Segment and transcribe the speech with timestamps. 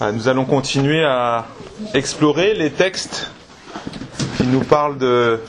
[0.00, 1.46] Ah, Nous allons continuer à
[1.94, 3.30] explorer les textes
[4.36, 5.40] qui nous parlent de,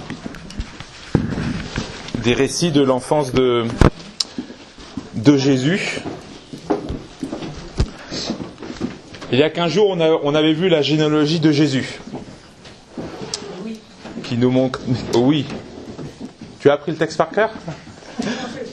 [2.24, 3.66] des récits de l'enfance de,
[5.36, 6.02] Jésus.
[9.32, 12.00] Il y a 15 jours, on, avait vu la généalogie de Jésus.
[14.24, 14.80] Qui nous montre.
[15.16, 15.46] Oui.
[16.60, 17.50] Tu as appris le texte par cœur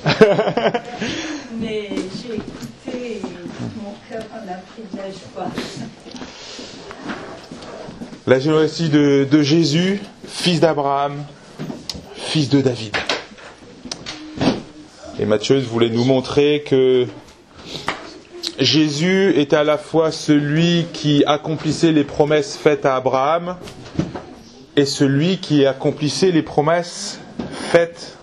[1.61, 1.91] Mais
[2.23, 3.23] j'ai écouté et
[3.82, 4.71] mon cœur en a pris de
[8.27, 11.25] la généalogie de, de Jésus, fils d'Abraham,
[12.14, 12.96] fils de David.
[15.18, 17.07] Et Matthieu voulait nous montrer que
[18.59, 23.57] Jésus était à la fois celui qui accomplissait les promesses faites à Abraham
[24.76, 27.21] et celui qui accomplissait les promesses
[27.71, 28.17] faites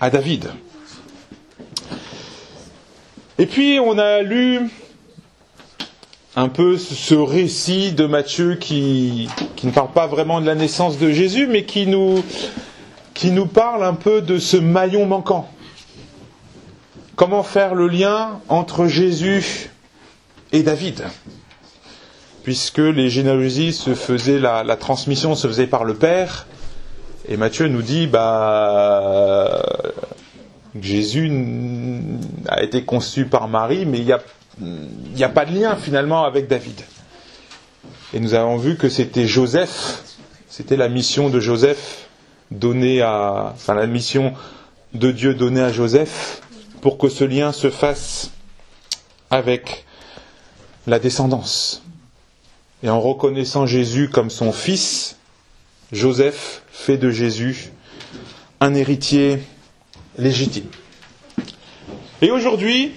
[0.00, 0.50] à David.
[3.38, 4.70] Et puis on a lu
[6.36, 9.28] un peu ce- récit de Matthieu qui,
[9.62, 12.22] ne parle pas vraiment de la naissance de Jésus, mais qui nous,
[13.46, 15.48] parle un peu de ce maillon manquant.
[17.16, 19.70] Comment faire le lien entre Jésus
[20.52, 21.04] et David?
[22.42, 26.46] Puisque les généalogies se faisaient, la, transmission se faisait par le Père,
[27.28, 29.62] et Matthieu nous dit, bah,
[30.80, 31.30] Jésus
[32.48, 34.20] a été conçu par Marie, mais il y a
[34.60, 36.80] il n'y a pas de lien finalement avec David.
[38.12, 40.02] Et nous avons vu que c'était Joseph,
[40.48, 42.08] c'était la mission de Joseph
[42.50, 44.34] donnée à, enfin la mission
[44.92, 46.40] de Dieu donnée à Joseph
[46.80, 48.30] pour que ce lien se fasse
[49.30, 49.84] avec
[50.86, 51.82] la descendance.
[52.82, 55.16] Et en reconnaissant Jésus comme son fils,
[55.90, 57.72] Joseph fait de Jésus
[58.60, 59.38] un héritier
[60.18, 60.66] légitime.
[62.22, 62.92] Et aujourd'hui,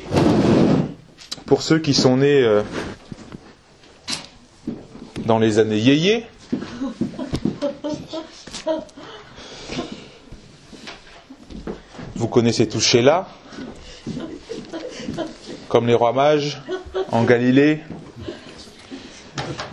[1.45, 2.63] pour ceux qui sont nés euh,
[5.25, 6.25] dans les années yéyé,
[12.15, 13.27] vous connaissez tous Sheila,
[15.69, 16.61] comme les rois mages
[17.11, 17.79] en Galilée.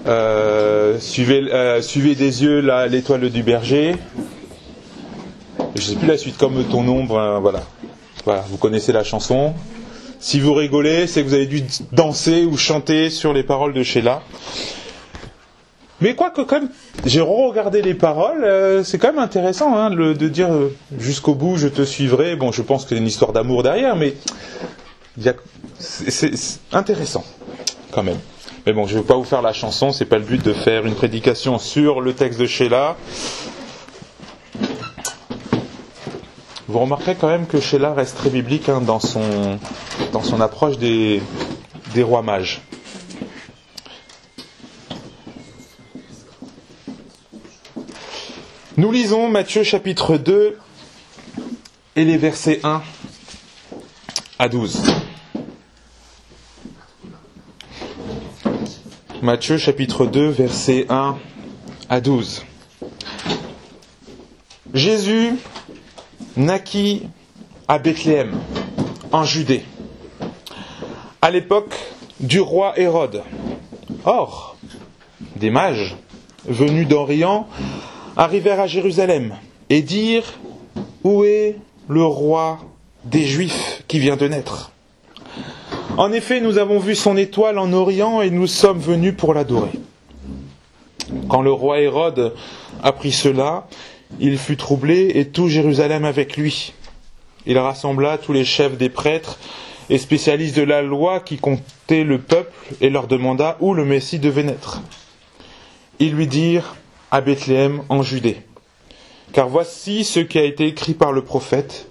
[0.07, 3.97] Euh, suivez, euh, suivez des yeux l'étoile du berger.
[5.75, 7.63] Je sais plus la suite, comme ton ombre, euh, voilà.
[8.25, 9.55] Voilà, vous connaissez la chanson.
[10.25, 11.63] Si vous rigolez, c'est que vous avez dû
[11.93, 14.23] danser ou chanter sur les paroles de Sheila.
[16.01, 16.71] Mais quoi que quand même,
[17.05, 21.59] j'ai regardé les paroles, euh, c'est quand même intéressant hein, de dire euh, jusqu'au bout
[21.59, 22.37] je te suivrai.
[22.37, 24.15] Bon, je pense qu'il y a une histoire d'amour derrière, mais
[25.79, 26.33] c'est
[26.73, 27.25] intéressant
[27.91, 28.19] quand même.
[28.65, 30.55] Mais bon, je ne vais pas vous faire la chanson, c'est pas le but de
[30.55, 32.97] faire une prédication sur le texte de Sheila.
[36.67, 39.59] Vous remarquerez quand même que Sheila reste très biblique hein, dans, son,
[40.13, 41.21] dans son approche des,
[41.93, 42.63] des rois mages.
[48.79, 50.59] Nous lisons Matthieu chapitre 2
[51.97, 52.83] et les versets 1
[54.39, 54.83] à 12.
[59.23, 61.17] Matthieu chapitre 2 versets 1
[61.89, 62.43] à 12.
[64.73, 65.35] Jésus
[66.37, 67.09] naquit
[67.69, 68.33] à Bethléem,
[69.13, 69.65] en Judée,
[71.23, 71.75] à l'époque
[72.21, 73.23] du roi Hérode.
[74.05, 74.57] Or,
[75.37, 75.97] des mages
[76.47, 77.49] venus d'Orient
[78.17, 79.35] arrivèrent à Jérusalem
[79.71, 80.35] et dirent
[81.03, 81.57] Où est
[81.89, 82.59] le roi
[83.05, 84.73] des Juifs qui vient de naître?
[85.97, 89.71] En effet, nous avons vu son étoile en Orient et nous sommes venus pour l'adorer.
[91.29, 92.35] Quand le roi Hérode
[92.83, 93.67] apprit cela,
[94.21, 96.73] il fut troublé et tout Jérusalem avec lui.
[97.47, 99.39] Il rassembla tous les chefs des prêtres
[99.91, 104.19] et spécialistes de la loi qui comptaient le peuple et leur demanda où le Messie
[104.19, 104.83] devait naître.
[105.99, 106.77] Ils lui dirent
[107.11, 108.39] à Bethléem en Judée.
[109.33, 111.89] Car voici ce qui a été écrit par le prophète.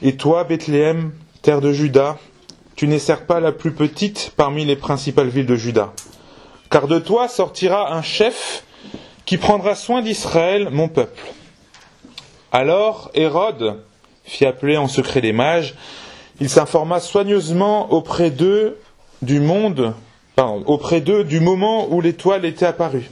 [0.00, 1.12] Et toi, Bethléem,
[1.42, 2.18] terre de Juda,
[2.76, 5.92] tu n'es certes pas la plus petite parmi les principales villes de Juda.
[6.70, 8.64] Car de toi sortira un chef
[9.26, 11.22] qui prendra soin d'Israël, mon peuple.
[12.54, 13.82] Alors Hérode
[14.24, 15.74] fit appeler en secret les mages.
[16.38, 18.78] Il s'informa soigneusement auprès d'eux
[19.22, 19.40] du
[20.66, 23.10] auprès d'eux du moment où l'étoile était apparue.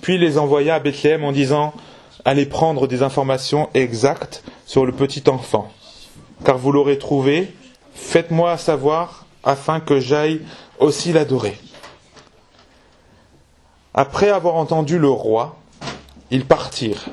[0.00, 1.72] Puis les envoya à Bethléem en disant
[2.24, 5.70] Allez prendre des informations exactes sur le petit enfant,
[6.44, 7.54] car vous l'aurez trouvé.
[7.94, 10.40] Faites-moi savoir afin que j'aille
[10.80, 11.56] aussi l'adorer.
[13.94, 15.56] Après avoir entendu le roi,
[16.30, 17.06] ils partirent.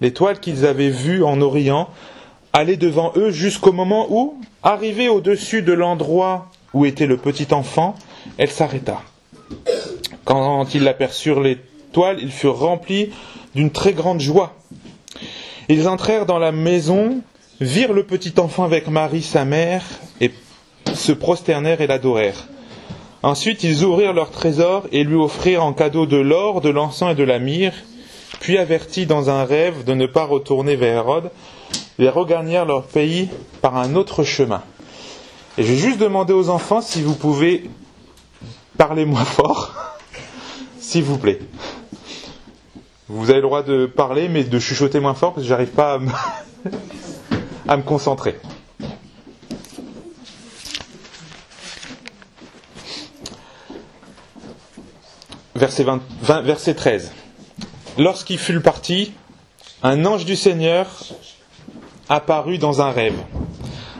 [0.00, 1.88] L'étoile qu'ils avaient vue en Orient
[2.52, 7.94] allait devant eux jusqu'au moment où, arrivée au-dessus de l'endroit où était le petit enfant,
[8.38, 9.00] elle s'arrêta.
[10.24, 13.10] Quand ils l'aperçurent l'étoile, ils furent remplis
[13.54, 14.54] d'une très grande joie.
[15.68, 17.20] Ils entrèrent dans la maison,
[17.60, 19.82] virent le petit enfant avec Marie, sa mère,
[20.20, 20.30] et
[20.94, 22.48] se prosternèrent et l'adorèrent.
[23.22, 27.14] Ensuite, ils ouvrirent leur trésor et lui offrirent en cadeau de l'or, de l'encens et
[27.14, 27.74] de la myrrhe.
[28.40, 31.30] Puis, avertis dans un rêve de ne pas retourner vers Hérode,
[31.98, 33.28] ils regagnèrent leur pays
[33.62, 34.62] par un autre chemin.
[35.58, 37.70] Et je vais juste demander aux enfants si vous pouvez
[38.76, 39.74] parler moins fort,
[40.78, 41.40] s'il vous plaît.
[43.08, 45.98] Vous avez le droit de parler, mais de chuchoter moins fort parce que j'arrive pas
[47.68, 48.36] à me, concentrer.
[55.54, 57.12] Verset, 20, 20, verset 13.
[57.98, 59.12] Lorsqu'il fut parti,
[59.82, 60.86] un ange du Seigneur
[62.08, 63.18] apparut dans un rêve.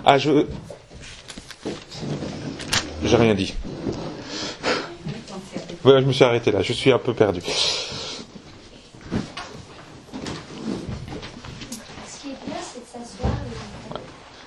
[0.04, 0.46] Ah, je.
[3.04, 3.54] J'ai rien dit.
[5.82, 7.40] Voilà, je me suis arrêté là, je suis un peu perdu.
[7.46, 7.52] Et-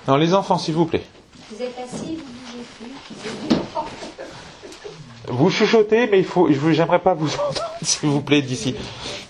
[0.08, 1.04] Non, les enfants, s'il vous plaît.
[1.50, 2.92] Vous êtes assis, vous bougez plus.
[5.32, 8.74] Vous chuchotez, mais il faut, j'aimerais pas vous entendre, s'il vous plaît, d'ici.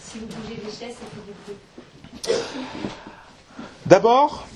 [0.02, 1.56] Si vous bougez les chaises, ça fait du bruit.
[3.90, 4.46] D'abord,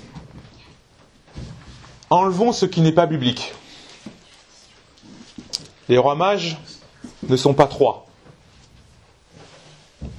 [2.08, 3.52] enlevons ce qui n'est pas biblique.
[5.88, 6.56] Les rois mages
[7.28, 8.06] ne sont pas trois.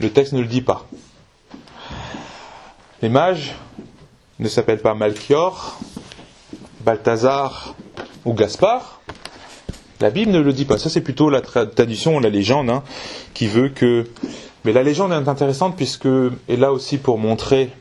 [0.01, 0.85] Le texte ne le dit pas.
[3.01, 3.55] Les mages
[4.39, 5.79] ne s'appellent pas Malchior,
[6.81, 7.73] Balthazar
[8.25, 8.99] ou Gaspard.
[10.01, 10.77] La Bible ne le dit pas.
[10.77, 12.83] Ça, c'est plutôt la tra- tradition, la légende, hein,
[13.33, 14.09] qui veut que.
[14.65, 16.09] Mais la légende est intéressante puisque,
[16.49, 17.71] et là aussi pour montrer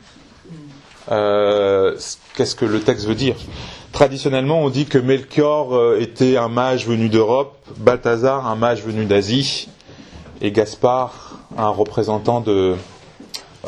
[1.11, 1.95] euh,
[2.35, 3.35] qu'est-ce que le texte veut dire?
[3.91, 9.05] Traditionnellement, on dit que Melchior euh, était un mage venu d'Europe, Balthazar un mage venu
[9.05, 9.69] d'Asie,
[10.41, 12.75] et Gaspard un représentant de,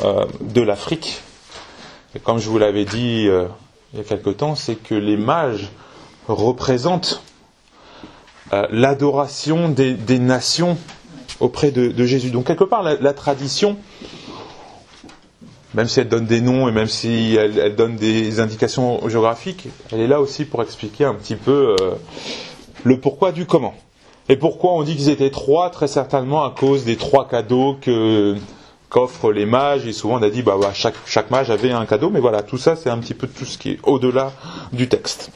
[0.04, 1.22] euh, de l'Afrique.
[2.14, 3.28] Et comme je vous l'avais dit
[3.92, 5.70] il y a quelque temps, c'est que les mages
[6.26, 7.22] représentent
[8.70, 10.78] l'adoration des, nations
[11.40, 12.30] auprès de, Jésus.
[12.30, 13.76] Donc quelque part, la tradition
[15.78, 20.00] même si elle donne des noms et même si elle, donne des indications géographiques, elle
[20.00, 21.92] est là aussi pour expliquer un petit peu euh,
[22.82, 23.74] le pourquoi du comment.
[24.28, 27.78] Et pourquoi on dit qu'ils étaient trois Très certainement à cause des trois cadeaux
[28.88, 29.86] qu'offrent les mages.
[29.86, 32.58] Et souvent on a dit bah, bah, chaque, mage avait un cadeau, mais voilà, tout
[32.58, 34.32] ça c'est un petit peu tout ce qui est au-delà
[34.72, 35.30] du texte.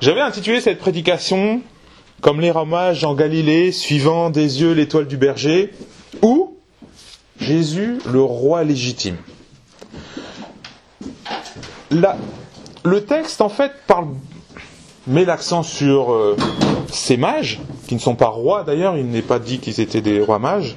[0.00, 1.60] J'avais intitulé cette prédication
[2.20, 5.70] comme les mages en Galilée, suivant des yeux l'étoile du berger,
[6.20, 6.51] ou
[7.42, 9.16] Jésus, le roi légitime.
[11.90, 13.72] Le texte, en fait,
[15.06, 16.36] met l'accent sur euh,
[16.90, 20.20] ces mages, qui ne sont pas rois d'ailleurs, il n'est pas dit qu'ils étaient des
[20.20, 20.76] rois mages.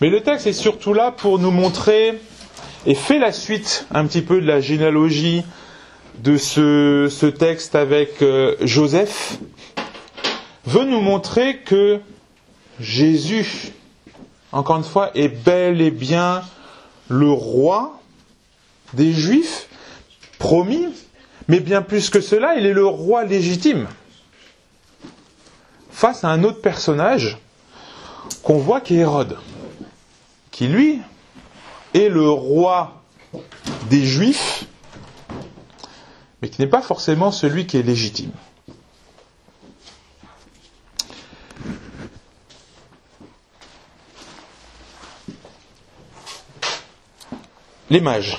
[0.00, 2.20] Mais le texte est surtout là pour nous montrer,
[2.84, 5.42] et fait la suite un petit peu de la généalogie
[6.22, 9.38] de ce, ce texte avec euh, Joseph,
[10.66, 12.00] veut nous montrer que
[12.80, 13.72] Jésus,
[14.56, 16.42] encore une fois, est bel et bien
[17.08, 18.00] le roi
[18.94, 19.68] des Juifs,
[20.38, 20.88] promis,
[21.46, 23.86] mais bien plus que cela, il est le roi légitime.
[25.90, 27.38] Face à un autre personnage
[28.42, 29.36] qu'on voit qui est Hérode,
[30.50, 31.00] qui lui
[31.92, 33.02] est le roi
[33.90, 34.64] des Juifs,
[36.40, 38.32] mais qui n'est pas forcément celui qui est légitime.
[47.90, 48.38] Les mages.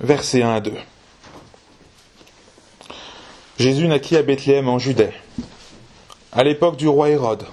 [0.00, 0.72] Versets 1 à 2.
[3.58, 5.10] Jésus naquit à Bethléem en Judée,
[6.32, 7.44] à l'époque du roi Hérode.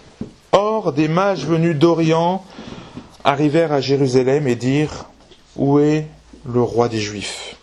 [0.51, 2.43] Or, des mages venus d'Orient
[3.23, 5.05] arrivèrent à Jérusalem et dirent
[5.55, 6.07] Où est
[6.45, 7.57] le roi des Juifs,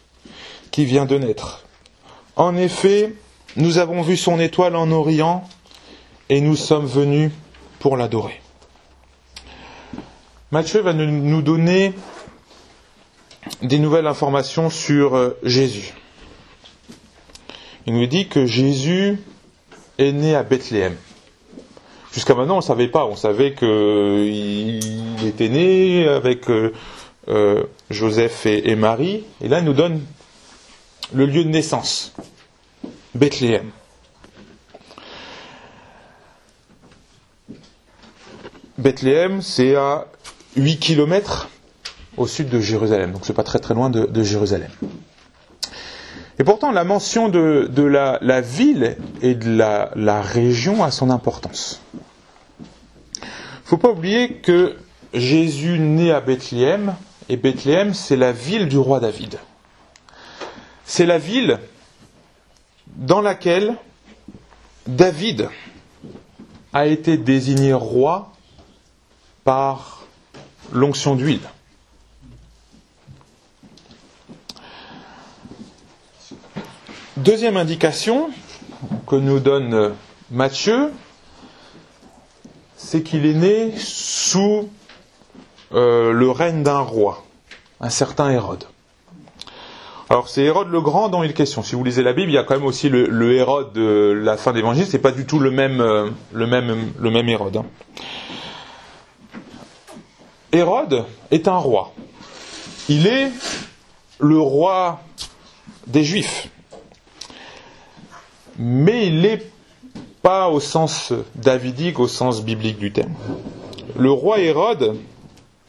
[0.70, 1.64] qui vient de naître?
[2.36, 3.14] En effet,
[3.56, 5.42] nous avons vu son étoile en Orient
[6.28, 7.32] et nous sommes venus
[7.80, 8.40] pour l'adorer.
[10.52, 11.92] Matthieu va nous- nous donner
[13.62, 15.94] des nouvelles informations sur euh, Jésus.
[17.86, 19.18] Il nous dit que Jésus
[19.98, 20.96] est né à Bethléem.
[22.12, 23.04] Jusqu'à maintenant, on ne savait pas.
[23.04, 26.72] On savait qu'il était né avec euh,
[27.28, 29.24] euh, Joseph et, Marie.
[29.40, 30.02] Et là, il nous donne
[31.12, 32.14] le lieu de naissance.
[33.14, 33.70] Bethléem.
[38.78, 40.06] Bethléem, c'est à
[40.56, 41.48] 8 kilomètres
[42.16, 43.12] au sud de Jérusalem.
[43.12, 44.70] Donc c'est pas très très loin de, Jérusalem.
[46.38, 51.80] Et pourtant, la mention de, la, ville et de la, la, région a son importance.
[53.22, 54.76] Il faut pas oublier que
[55.14, 56.94] Jésus naît à Bethléem,
[57.28, 59.38] et Bethléem, c'est la ville du roi David.
[60.84, 61.58] C'est la ville
[62.96, 63.74] dans laquelle
[64.86, 65.48] David
[66.72, 68.32] a été désigné roi
[69.42, 70.04] par
[70.72, 71.40] l'onction d'huile.
[77.26, 78.30] Deuxième indication
[79.08, 79.94] que nous donne
[80.30, 80.92] Matthieu,
[82.76, 84.68] c'est qu'il est né sous
[85.72, 87.24] euh, le règne d'un roi,
[87.80, 88.62] un certain Hérode.
[90.08, 91.64] Alors c'est Hérode le Grand dont il est question.
[91.64, 94.36] Si vous lisez la Bible, il y a quand même aussi le, Hérode de la
[94.36, 94.86] fin d'Évangile.
[94.88, 97.56] C'est pas du tout le même, euh, le Hérode.
[97.56, 97.64] Hein.
[100.52, 101.92] Hérode est un roi.
[102.88, 103.32] Il est
[104.20, 105.00] le roi
[105.88, 106.50] des Juifs.
[108.58, 109.42] Mais il n'est
[110.22, 113.14] pas au sens davidique, au sens biblique du terme.
[113.96, 114.96] Le roi Hérode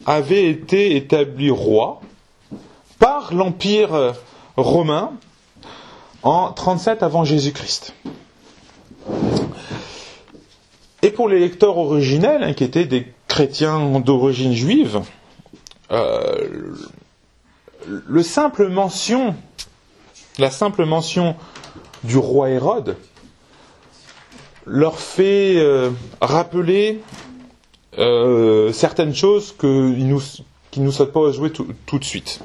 [0.06, 2.00] avait été établi roi
[2.98, 4.14] par l'Empire
[4.56, 5.12] romain
[6.22, 7.94] en 37 avant Jésus-Christ.
[11.02, 15.00] Et pour les lecteurs originels, hein, qui étaient des chrétiens d'origine juive,
[15.92, 16.74] euh,
[17.86, 19.34] le simple mention,
[20.38, 21.36] la simple mention
[22.04, 22.96] du roi Hérode
[24.68, 25.90] leur fait euh,
[26.20, 27.00] rappeler
[27.98, 30.22] euh, certaines choses qui nous,
[30.70, 32.40] qui nous pas jouer tout, tout de suite.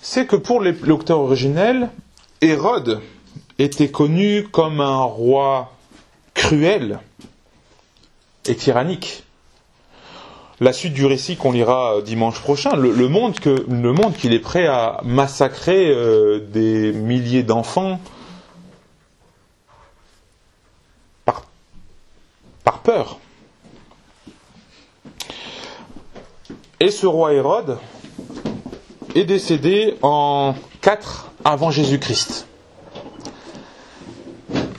[0.00, 1.90] C'est que pour les lecteurs originels,
[2.40, 3.00] Hérode
[3.58, 5.72] était connu comme un roi
[6.34, 7.00] cruel
[8.46, 9.24] et tyrannique.
[10.60, 13.64] La suite du récit qu'on lira dimanche prochain, le, monde que
[14.16, 18.00] qu'il est prêt à massacrer euh, des milliers d'enfants
[21.24, 21.44] par,
[22.64, 23.18] par peur.
[26.80, 27.78] Et ce roi Hérode
[29.14, 32.47] est décédé en 4 avant Jésus-Christ.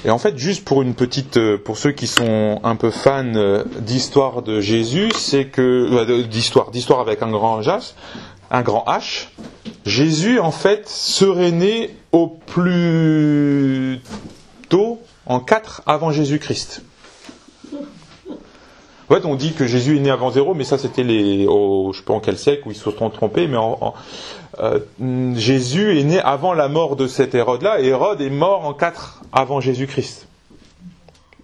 [0.05, 3.35] Et en fait, juste pour une petite, euh, pour ceux qui sont un peu fans
[3.35, 7.93] euh, d'histoire de Jésus, c'est que euh, d'histoire, d'histoire avec un grand H,
[8.49, 9.27] un grand H.
[9.85, 13.99] Jésus en fait serait né au plus
[14.69, 16.81] tôt en 4 avant Jésus-Christ.
[19.09, 21.89] En fait, on dit que Jésus est né avant zéro, mais ça c'était les, oh,
[21.93, 23.57] je sais pas en quel siècle où ils se sont trompés, mais
[24.59, 24.79] euh,
[25.35, 29.23] Jésus est né avant la mort de cet Hérode-là, et Hérode est mort en 4
[29.31, 30.27] avant Jésus-Christ.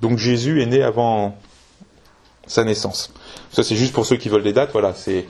[0.01, 1.35] Donc Jésus est né avant
[2.45, 3.11] sa naissance.
[3.51, 4.71] Ça c'est juste pour ceux qui veulent des dates.
[4.71, 5.25] Voilà, c'est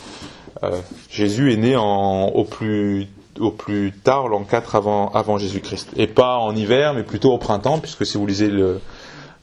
[0.63, 3.07] euh, Jésus est né au plus
[3.39, 5.89] au plus tard, l'an 4 avant, avant Jésus-Christ.
[5.97, 8.79] Et pas en hiver, mais plutôt au printemps, puisque si vous lisez le,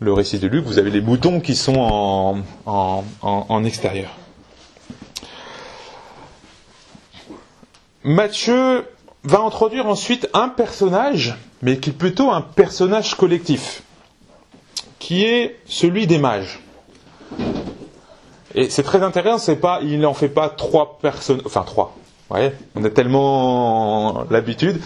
[0.03, 4.11] le récit de Luc, vous avez les boutons qui sont en, en, extérieur.
[8.05, 8.87] Matthieu
[9.25, 13.83] va introduire ensuite un personnage, mais qui est plutôt un personnage collectif,
[14.99, 16.61] qui est celui des mages.
[18.55, 21.97] Et c'est très intéressant, c'est pas, il n'en fait pas trois personnes, enfin trois.
[22.29, 24.81] Voyez, on a tellement l'habitude.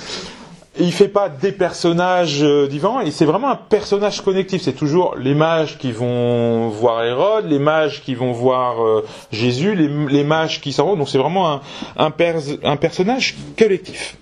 [0.78, 4.62] Il fait pas des personnages euh, divins, et c'est vraiment un personnage connectif.
[4.62, 9.74] C'est toujours les mages qui vont voir Hérode, les mages qui vont voir euh, Jésus,
[9.74, 10.96] les, mages qui s'en.
[10.96, 11.60] Donc c'est vraiment un,
[11.96, 14.16] un, pers un personnage collectif.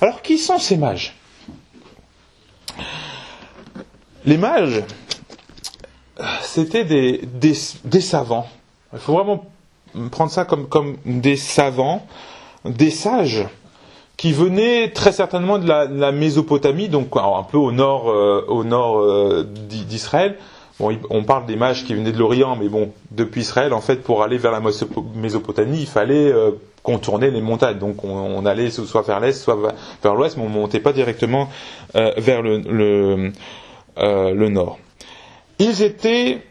[0.00, 1.14] Alors, qui sont ces mages?
[4.24, 4.82] Les mages,
[6.42, 8.46] c'était des, savants.
[8.92, 9.44] Il faut vraiment
[10.10, 12.06] prendre ça comme des savants,
[12.64, 13.44] des sages,
[14.18, 18.44] qui venaient très certainement de la, de la Mésopotamie, donc un peu au nord, euh,
[18.48, 20.36] au nord euh, d'Israël.
[20.80, 24.02] Bon, on parle des mages qui venaient de l'Orient, mais bon, depuis Israël, en fait,
[24.02, 24.60] pour aller vers la
[25.14, 26.50] Mésopotamie, il fallait euh,
[26.82, 27.78] contourner les montagnes.
[27.78, 29.56] Donc, on, on allait soit vers l'est, soit
[30.02, 31.48] vers l'ouest, mais on montait pas directement
[31.94, 33.32] euh, vers le, le,
[33.98, 34.78] euh, le, nord.
[35.60, 36.42] Ils étaient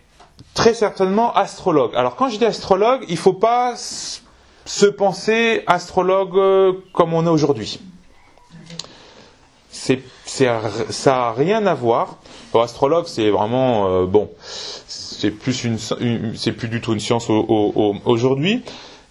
[0.54, 1.96] très certainement astrologues.
[1.96, 3.76] Alors, quand je dis astrologue, il faut pas
[4.68, 7.80] se penser astrologue comme on est aujourd'hui.
[9.72, 10.62] C'est, ça
[11.12, 12.18] n'a rien à voir.
[12.54, 14.32] Astrologue, c'est vraiment euh, bon,
[14.88, 18.64] c'est plus une, une c'est plus du tout une science au, au, aujourd'hui.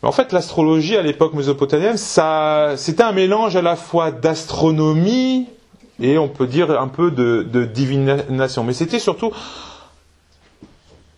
[0.03, 5.47] Mais en fait, l'astrologie à l'époque mésopotamienne, ça, c'était un mélange à la fois d'astronomie
[6.01, 8.65] et on peut dire un peu de divination.
[8.65, 9.31] Mais c'était surtout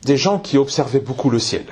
[0.03, 1.65] des gens qui observaient beaucoup le ciel.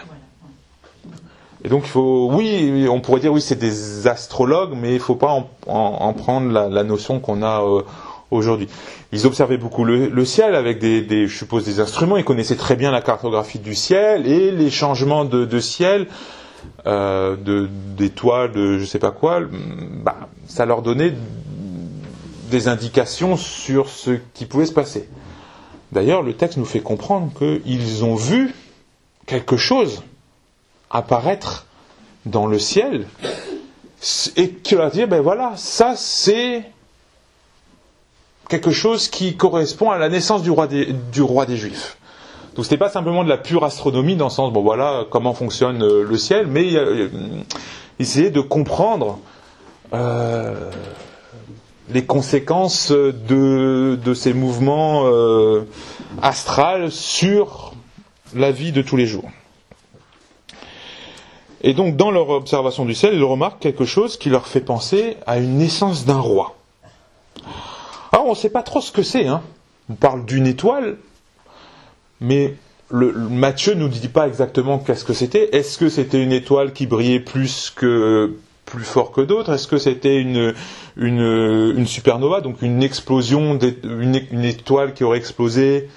[1.64, 4.98] Et donc il faut, oui, on pourrait dire oui, c'est des astrologues, mais il ne
[5.00, 7.82] faut pas en, en- en prendre la, notion qu'on a euh,
[8.30, 8.68] aujourd'hui.
[9.12, 12.16] Ils observaient beaucoup le, ciel avec des, je suppose, des instruments.
[12.16, 16.06] Ils connaissaient très bien la cartographie du ciel et les changements de, ciel,
[16.86, 17.36] euh,
[17.96, 19.40] d'étoiles, de je sais pas quoi.
[20.04, 21.14] Bah, ça leur donnait
[22.50, 25.08] des indications sur ce qui pouvait se passer.
[25.92, 28.54] D'ailleurs, le texte nous fait comprendre qu'ils ont vu
[29.26, 30.02] quelque chose
[30.90, 31.66] apparaître
[32.24, 33.06] dans le ciel
[34.36, 36.64] et qui leur dit, ben voilà, ça c'est
[38.48, 41.96] quelque chose qui correspond à la naissance du roi des, Juifs.
[42.54, 45.34] Donc ce n'est pas simplement de la pure astronomie dans le sens, bon voilà comment
[45.34, 47.08] fonctionne euh, le ciel, mais euh,
[47.98, 49.18] essayer de comprendre
[49.92, 50.70] euh,
[51.90, 55.66] les conséquences de, de ces mouvements euh,
[56.22, 57.74] astrales sur
[58.34, 59.28] la vie de tous les jours.
[61.62, 65.16] Et donc, dans leur observation du ciel, ils remarquent quelque chose qui leur fait penser
[65.26, 66.56] à une naissance d'un roi.
[68.12, 69.26] Alors, on ne sait pas trop ce que c'est.
[69.26, 69.42] Hein.
[69.90, 70.96] On parle d'une étoile,
[72.20, 72.54] mais
[72.90, 75.56] le, Matthieu ne nous dit pas exactement qu'est-ce que c'était.
[75.56, 78.34] Est-ce que c'était une étoile qui brillait plus que
[78.64, 79.52] plus fort que d'autres?
[79.52, 80.54] Est-ce que c'était une,
[80.96, 85.88] une, supernova, donc une explosion, une, une étoile qui aurait explosé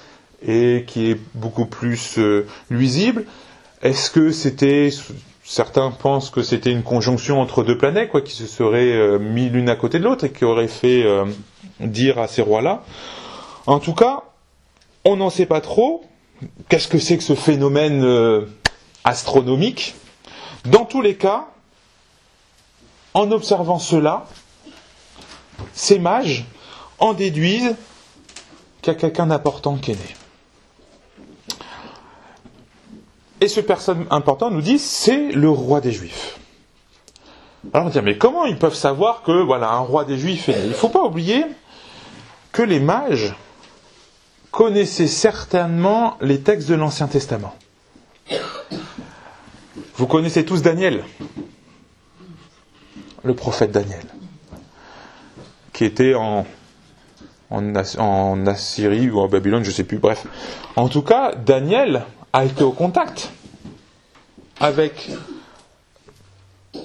[0.46, 3.26] et qui est beaucoup plus euh, luisible
[3.82, 4.90] Est-ce que c'était,
[5.50, 9.50] certains pensent que c'était une conjonction entre deux planètes, quoi, qui se seraient euh, mis
[9.50, 11.26] l'une à côté de l'autre et qui aurait fait euh,
[11.80, 12.84] dire à ces rois-là.
[13.66, 14.22] En tout cas,
[15.06, 16.04] on n'en sait pas trop.
[16.70, 18.46] Qu'est-ce que c'est que ce phénomène euh,
[19.04, 19.96] astronomique?
[20.66, 21.48] Dans tous les cas,
[23.16, 24.28] en observant cela,
[25.74, 26.46] ces mages
[27.00, 27.76] en déduisent
[28.84, 30.19] qu'il y a quelqu'un d'important qui est né.
[33.42, 36.38] Et ce personne important nous dit c'est le roi des Juifs.
[37.74, 40.54] Alors on dit mais comment ils peuvent savoir que voilà un roi des Juifs est
[40.56, 40.62] né?
[40.64, 41.46] Il ne faut pas oublier
[42.52, 43.34] que les mages
[44.52, 47.54] connaissaient certainement les textes de l'Ancien Testament.
[49.96, 51.04] Vous connaissez tous Daniel,
[53.24, 54.06] le prophète Daniel,
[55.74, 56.46] qui était en,
[57.50, 60.26] en, As- en Assyrie ou en Babylone, je ne sais plus, bref.
[60.76, 63.32] En tout cas, Daniel a été au contact
[64.60, 65.10] avec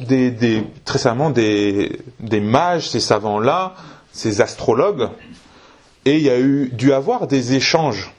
[0.01, 3.75] des, très récemment des, des mages, ces savants-là,
[4.13, 5.09] ces astrologues,
[6.05, 8.13] et il y a eu dû avoir des échanges.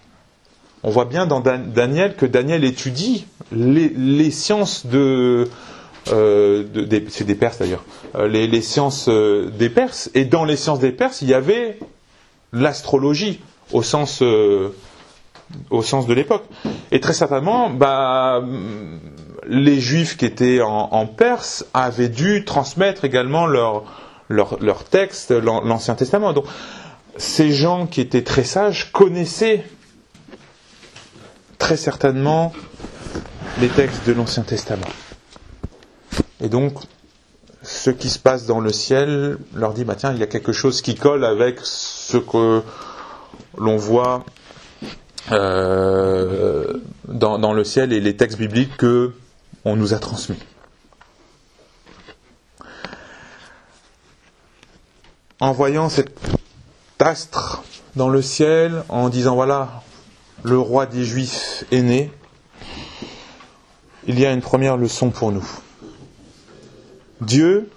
[0.83, 5.47] On voit bien dans Dan- Daniel que Daniel étudie les, les sciences de,
[6.11, 6.63] euh,
[7.09, 7.83] c'est des Perses d'ailleurs,
[8.15, 11.33] euh, les, les sciences euh, des Perses, et dans les sciences des Perses, il y
[11.33, 11.79] avait
[12.53, 13.41] l'astrologie
[13.71, 14.21] au sens
[15.69, 16.43] au sens de l'époque.
[16.91, 18.41] Et très certainement, bah,
[19.47, 23.83] les Juifs qui étaient en, Perse avaient dû transmettre également leur,
[24.29, 26.33] leur, leur texte, l'An- l'Ancien Testament.
[26.33, 26.45] Donc,
[27.17, 29.63] ces gens qui étaient très sages connaissaient
[31.57, 32.51] très certainement
[33.61, 34.87] les textes de l'Ancien Testament.
[36.41, 36.73] Et donc,
[37.63, 40.51] ce qui se passe dans le ciel leur dit, bah tiens, il y a quelque
[40.51, 42.61] chose qui colle avec ce que
[43.57, 44.25] l'on voit
[45.31, 46.73] euh,
[47.07, 49.13] dans, dans le ciel et les textes bibliques que
[49.65, 50.39] on nous a transmis.
[55.39, 56.17] En voyant cet
[56.99, 57.63] astre
[57.95, 59.83] dans le ciel, en disant voilà,
[60.43, 62.11] le roi des Juifs est né,
[64.07, 65.47] il y a une première leçon pour nous.
[67.21, 67.69] Dieu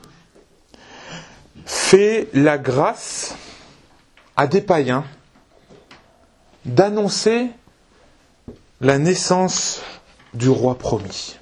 [1.65, 3.35] fait la grâce
[4.37, 5.05] à des païens
[6.65, 7.49] d'annoncer
[8.81, 9.81] la naissance
[10.35, 11.38] du roi promis.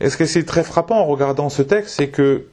[0.00, 2.46] Et ce que c'est très frappant en regardant ce texte, c'est que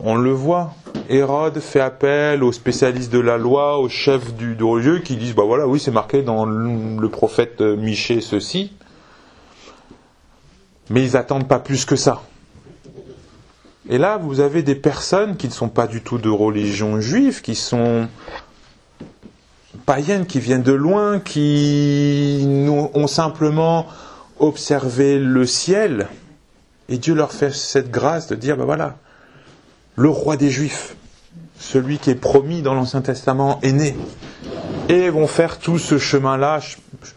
[0.00, 0.74] on le voit,
[1.08, 5.34] Hérode fait appel aux spécialistes de la loi, aux chefs du, du religieux qui disent
[5.34, 8.72] bah voilà, oui, c'est marqué dans le, prophète Michée ceci.
[10.90, 12.22] Mais ils attendent pas plus que ça.
[13.88, 17.42] Et là, vous avez des personnes qui ne sont pas du tout de religion juive,
[17.42, 18.08] qui sont
[19.86, 23.86] païennes, qui viennent de loin, qui ont simplement
[24.38, 26.08] observé le ciel.
[26.92, 28.96] Et Dieu leur fait cette grâce de dire, ben voilà,
[29.96, 30.94] le roi des Juifs,
[31.58, 33.96] celui qui est promis dans l'Ancien Testament, est né.
[34.90, 37.14] Et vont faire tout ce chemin-là, ch- ch-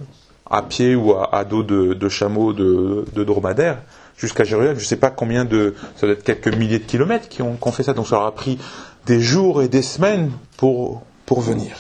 [0.50, 3.80] à pied ou à, dos de, chameaux, de, dromadaires,
[4.16, 4.78] jusqu'à Jérusalem.
[4.78, 5.76] Je ne sais pas combien de...
[5.98, 7.92] Ça doit être quelques milliers de kilomètres qui ont, qui ont fait ça.
[7.94, 8.58] Donc ça leur a pris
[9.06, 11.76] des jours et des semaines pour, pour venir.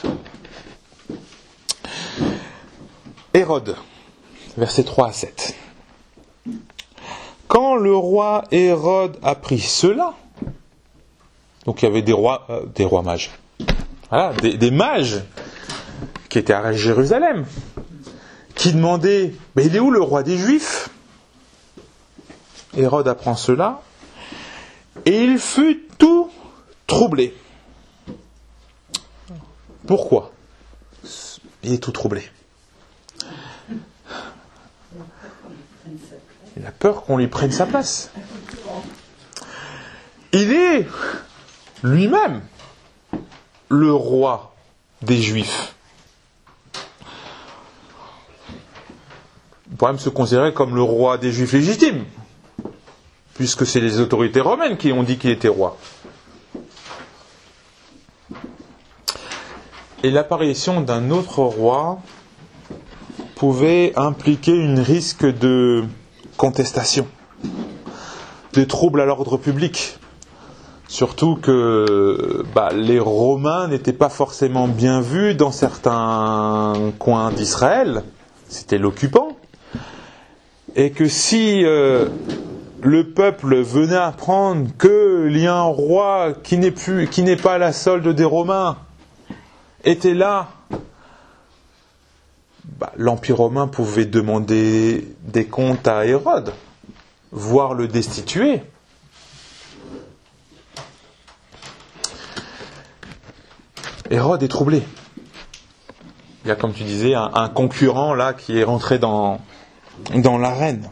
[3.33, 3.77] Hérode.
[4.57, 5.55] versets 3 à 7.
[7.55, 10.13] Quand le roi Hérode apprit cela,
[11.65, 13.31] donc il y avait des rois, euh, des rois mages,
[14.41, 15.23] des, des mages
[16.27, 17.45] qui étaient à Jérusalem,
[18.55, 20.89] qui demandaient Mais il est où le roi des Juifs?
[22.75, 23.79] Hérode apprend cela,
[25.05, 26.29] et il fut tout
[26.87, 27.33] troublé.
[29.87, 30.33] Pourquoi?
[31.63, 32.21] Il est tout troublé.
[36.57, 38.11] Il a peur qu'on lui prenne sa place.
[40.31, 40.87] Il est
[41.83, 42.41] lui-même
[43.69, 44.55] le roi
[45.01, 45.75] des Juifs.
[49.69, 52.05] Il pourrait même se considérer comme le roi des Juifs légitimes,
[53.33, 55.77] puisque c'est les autorités romaines qui ont dit qu'il était roi.
[60.03, 61.99] Et l'apparition d'un autre roi
[63.35, 65.83] pouvait impliquer un risque de
[66.37, 67.07] contestation,
[68.53, 69.97] de troubles à l'ordre public.
[70.87, 78.03] Surtout que bah, les Romains n'étaient pas forcément bien vus dans certains coins d'Israël,
[78.47, 79.35] c'était l'occupant,
[80.75, 82.07] et que si euh,
[82.81, 87.53] le peuple venait apprendre qu'il y a un roi qui n'est plus, qui n'est pas
[87.53, 88.77] à la solde des Romains,
[89.83, 90.49] était là,
[92.79, 96.53] bah, l'Empire romain pouvait demander des comptes à Hérode,
[97.31, 98.61] voire le destituer.
[104.09, 104.83] Hérode est troublé.
[106.43, 109.39] Il y a, comme tu disais, un, concurrent là qui est rentré dans
[110.13, 110.89] l'arène.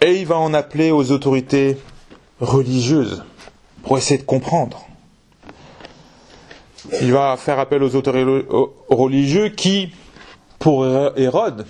[0.00, 1.78] Et il va en appeler aux autorités
[2.40, 3.24] religieuses
[3.84, 4.86] pour essayer de comprendre.
[7.00, 8.46] Il va faire appel aux autorités
[8.88, 9.92] religieux qui,
[10.58, 11.66] pour Hérode,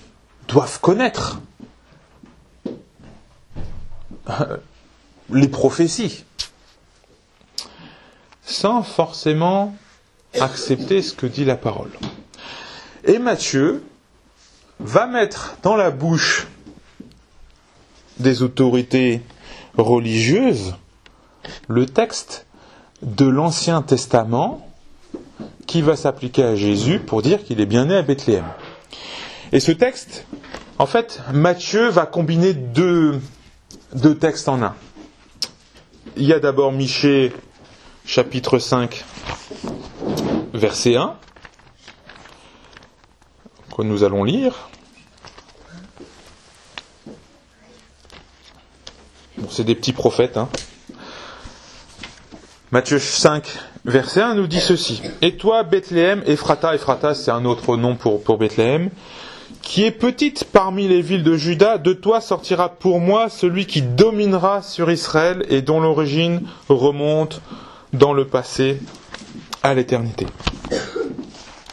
[0.49, 1.41] doivent connaître
[5.31, 6.25] les prophéties,
[8.45, 9.75] sans forcément
[10.41, 11.91] accepter ce que dit la parole.
[13.05, 13.85] Et Matthieu
[14.81, 16.49] va mettre dans la bouche
[18.19, 19.23] des autorités
[19.77, 20.75] religieuses
[21.69, 22.47] le texte
[23.03, 24.64] de l'Ancien Testament
[25.67, 28.45] qui va s'appliquer à Jésus pour dire qu'il est bien né à Bethléem.
[29.53, 30.27] Et ce texte,
[30.79, 33.21] en fait, Matthieu va combiner deux,
[34.21, 34.75] textes en un.
[36.17, 37.33] Il y a d'abord Michée,
[38.05, 39.05] chapitre 5,
[40.53, 41.17] verset 1,
[43.77, 44.69] que nous allons lire.
[49.39, 50.37] Bon, c'est des petits prophètes.
[50.37, 50.49] Hein.
[52.73, 53.47] Matthieu 5,
[53.85, 55.03] verset 1 nous dit ceci.
[55.23, 58.91] Et toi, Bethléem, Ephrata, Ephrata c'est un autre nom pour, Bethléem,
[59.63, 63.83] qui est petite parmi les villes de Juda, de toi sortira pour moi celui qui
[63.83, 67.41] dominera sur Israël et dont l'origine remonte
[67.93, 68.81] dans le passé
[69.63, 70.27] à l'éternité.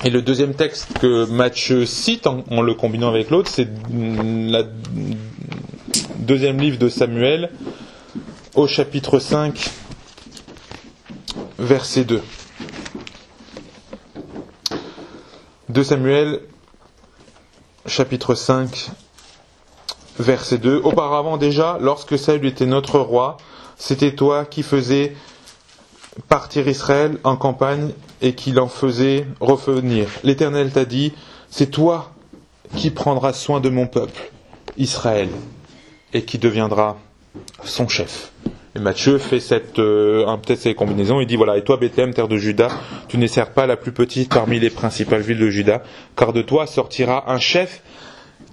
[0.04, 4.64] Et le deuxième texte que Matthieu cite en, en le combinant avec l'autre, c'est le
[6.20, 7.52] deuxième livre de Samuel
[8.56, 9.81] au chapitre 5
[11.62, 12.22] verset 2.
[15.70, 16.42] 2 Samuel,
[17.86, 18.90] chapitre 5,
[20.20, 20.82] verset 2.
[20.84, 23.38] Auparavant déjà, lorsque Saül était notre roi,
[23.78, 25.16] c'était toi qui faisais
[26.28, 30.10] partir Israël en campagne et qui l'en faisait revenir.
[30.24, 31.14] L'Éternel t'a dit,
[31.52, 32.12] c'est toi
[32.76, 34.32] qui prendras soin de mon peuple,
[34.78, 35.30] Israël,
[36.14, 36.98] et qui deviendra
[37.64, 38.32] son chef.
[38.76, 41.20] Et Matthieu fait cette, euh, peut-être ces combinaisons.
[41.20, 42.70] Il dit voilà, et toi, Bethléem, terre de Juda,
[43.10, 45.84] tu ne sers pas la plus petite parmi les principales villes de Juda,
[46.16, 47.82] car de toi sortira un chef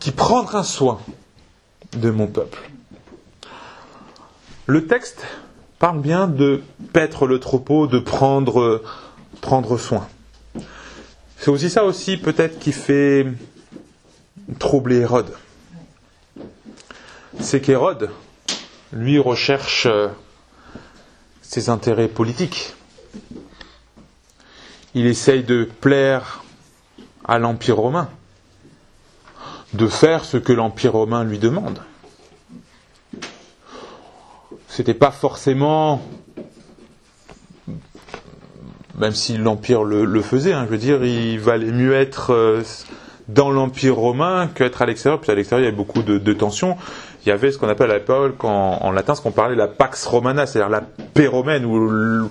[0.01, 0.99] qui prendra soin
[1.97, 2.59] de mon peuple.
[4.67, 5.25] Le texte
[5.79, 8.83] parle bien de paître le troupeau, de prendre,
[9.41, 10.09] prendre soin.
[11.37, 13.25] C'est aussi ça aussi peut-être qui fait
[14.59, 15.33] troubler Hérode.
[17.39, 18.11] C'est qu'Hérode,
[18.93, 20.09] lui recherche euh,
[21.43, 22.75] ses intérêts politiques.
[24.95, 26.43] Il essaye de plaire
[27.25, 28.09] à l'Empire romain,
[29.75, 31.81] de faire ce que l'Empire romain lui demande.
[34.67, 36.03] C'était pas forcément,
[38.99, 42.63] même si l'Empire le, faisait, hein, je veux dire, il valait mieux être euh,
[43.29, 46.79] dans l'Empire romain qu'être à l'extérieur, puis à l'extérieur il y avait beaucoup de tensions
[47.29, 50.07] il y avait ce qu'on appelle à l'époque en, latin ce qu'on parlait la pax
[50.07, 51.65] romana, c'est-à-dire la paix romaine.
[51.65, 52.29] Il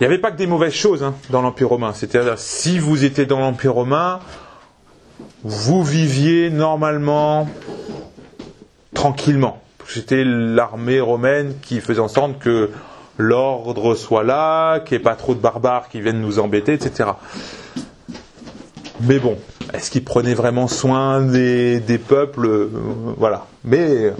[0.00, 1.92] n'y avait pas que des mauvaises choses hein, dans l'Empire romain.
[1.94, 4.18] C'est-à-dire si vous étiez dans l'Empire romain,
[5.44, 7.48] vous viviez normalement
[8.92, 9.62] tranquillement.
[9.86, 12.70] C'était l'armée romaine qui faisait en sorte que
[13.18, 17.10] l'ordre soit là, qu'il n'y ait pas trop de barbares qui viennent nous embêter, etc.
[19.00, 19.36] Mais bon,
[19.72, 22.70] est-ce qu'ils prenaient vraiment soin des, peuples euh,
[23.16, 23.46] Voilà.
[23.64, 24.12] Mais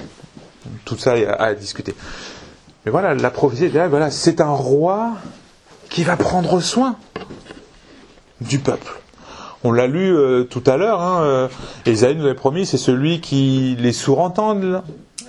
[0.84, 1.94] tout ça à, à discuter.
[2.84, 5.12] Mais voilà, la prophétie, voilà, c'est un roi
[5.88, 6.96] qui va prendre soin
[8.40, 9.00] du peuple.
[9.62, 11.48] On l'a lu euh, tout à l'heure, hein, euh,
[11.86, 14.82] nous avait promis, c'est celui qui les sourds entendent,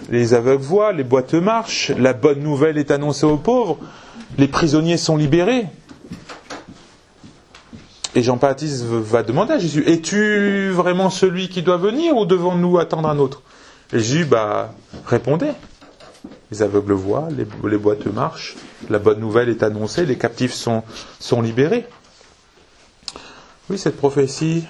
[0.09, 3.77] les aveugles voient, les boîtes marchent, la bonne nouvelle est annoncée aux pauvres,
[4.37, 5.67] les prisonniers sont libérés.
[8.17, 13.09] Et Jean-Baptiste va demander à Jésus, es-tu vraiment celui qui doit venir ou devons-nous attendre
[13.09, 13.41] un autre?
[13.91, 14.73] Et Jésus, bah.
[16.51, 18.55] Les aveugles voient, les, boîtes marchent,
[18.89, 21.85] la bonne nouvelle est annoncée, les captifs sont, libérés.
[23.69, 24.63] Oui, cette prophétie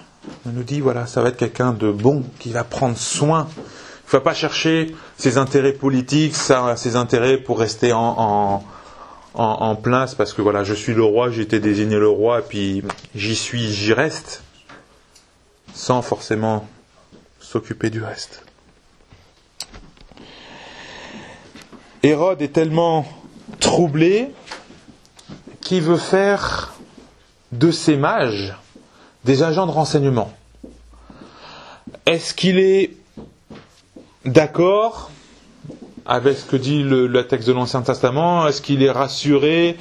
[0.46, 3.48] nous dit, voilà, ça va être quelqu'un de bon, qui va prendre soin.
[3.58, 8.64] Il ne va pas chercher ses intérêts politiques, ses intérêts pour rester en,
[9.82, 12.84] place, parce que voilà, je suis le roi, j'ai été désigné le roi, et puis
[13.16, 14.44] j'y suis, j'y reste,
[15.74, 16.68] sans forcément
[17.40, 18.44] s'occuper du reste.
[22.04, 23.06] Hérode est tellement
[23.60, 24.30] troublé
[25.62, 26.74] qu'il veut faire
[27.52, 28.56] de ses mages
[29.24, 30.32] des agents de renseignement.
[32.06, 32.92] Est-ce qu'il est
[34.24, 35.10] d'accord
[36.06, 39.78] avec ce que dit le, texte de l'Ancien Testament Est-ce qu'il est rassuré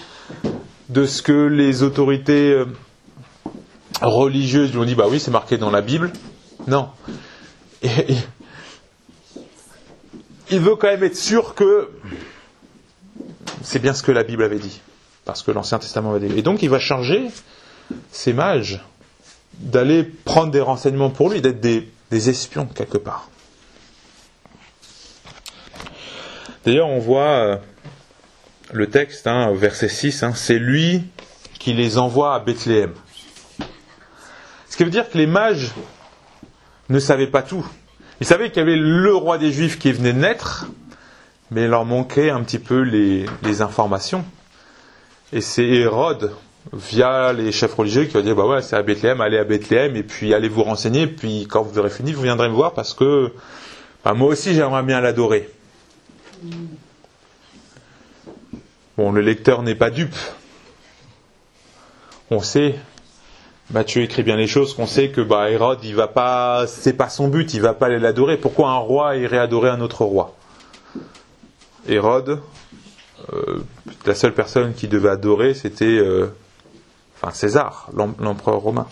[0.89, 2.67] de ce que les autorités euh,
[4.01, 4.95] religieuses lui ont dit?
[4.95, 6.13] Bah oui, c'est marqué dans la Bible
[6.67, 6.89] Non.
[10.51, 11.91] il veut quand même être sûr que
[13.63, 14.81] c'est bien ce que la Bible avait dit,
[15.25, 16.39] parce que l'Ancien Testament avait dit.
[16.39, 17.29] Et donc il va charger
[18.11, 18.85] ses mages
[19.59, 23.29] d'aller prendre des renseignements pour lui, d'être des, espions quelque part.
[26.65, 27.57] D'ailleurs, on voit euh,
[28.73, 31.05] le texte, hein, verset 6, hein, c'est lui
[31.59, 32.93] qui les envoie à Bethléem.
[34.69, 35.73] Ce qui veut dire que les mages
[36.89, 37.67] ne savaient pas tout.
[38.21, 40.67] Ils savaient qu'il y avait le roi des Juifs qui venait de naître,
[41.51, 43.27] mais il leur manquait un petit peu les,
[43.61, 44.25] informations.
[45.33, 46.33] Et c'est Hérode,
[46.73, 49.97] via les chefs religieux qui ont dit bah ouais c'est à Bethléem, allez à Bethléem
[49.97, 52.95] et puis allez vous renseigner, puis quand vous aurez fini, vous viendrez me voir parce
[52.95, 53.33] que
[54.05, 55.54] bah, moi aussi j'aimerais bien l'adorer.
[58.97, 60.15] Bon, le lecteur n'est pas dupe.
[62.31, 62.77] On sait,
[63.71, 67.09] Matthieu écrit bien les choses, qu'on sait que bah, Hérode, il va pas, c'est pas
[67.09, 68.37] son but, il va pas aller l'adorer.
[68.37, 70.35] Pourquoi un roi irait adorer un autre roi?
[71.89, 72.41] Hérode,
[73.33, 73.65] euh,
[74.07, 76.29] la seule personne qui devait adorer, c'était euh,
[77.33, 78.87] César, l'empereur romain.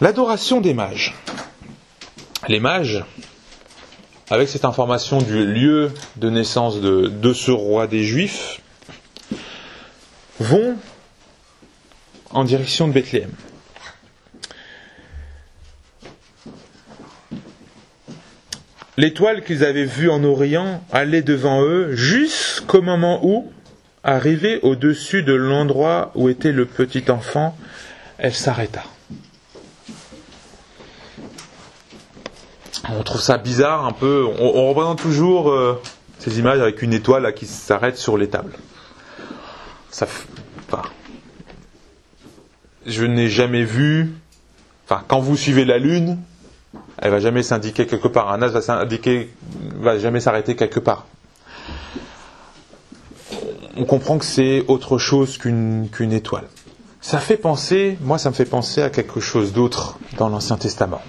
[0.00, 1.14] L'adoration des mages.
[2.48, 3.04] Les mages,
[4.30, 8.60] avec cette information du lieu de naissance de, ce roi des Juifs,
[10.40, 10.76] vont
[12.30, 13.30] en direction de Bethléem.
[18.96, 23.52] L'étoile qu'ils avaient vue en Orient allait devant eux jusqu'au moment où,
[24.08, 27.58] Arrivée au-dessus de l'endroit où était le petit enfant,
[28.18, 28.84] elle s'arrêta.
[32.88, 34.24] On trouve ça bizarre un peu.
[34.38, 35.80] On, représente toujours euh,
[36.18, 38.52] ces images avec une étoile qui s'arrête sur les tables.
[39.90, 40.06] Ça,
[42.86, 44.12] je n'ai jamais vu.
[44.84, 46.18] Enfin, quand vous suivez la lune,
[46.98, 48.32] elle va jamais s'indiquer quelque part.
[48.32, 49.30] Un as va s'indiquer,
[49.80, 51.06] va jamais s'arrêter quelque part
[53.76, 56.44] on comprend que c'est autre chose qu'une étoile.
[57.00, 61.02] Ça fait penser, moi ça me fait penser à quelque chose d'autre dans l'Ancien Testament.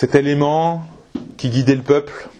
[0.00, 0.88] Cet élément
[1.36, 2.30] qui guidait le peuple,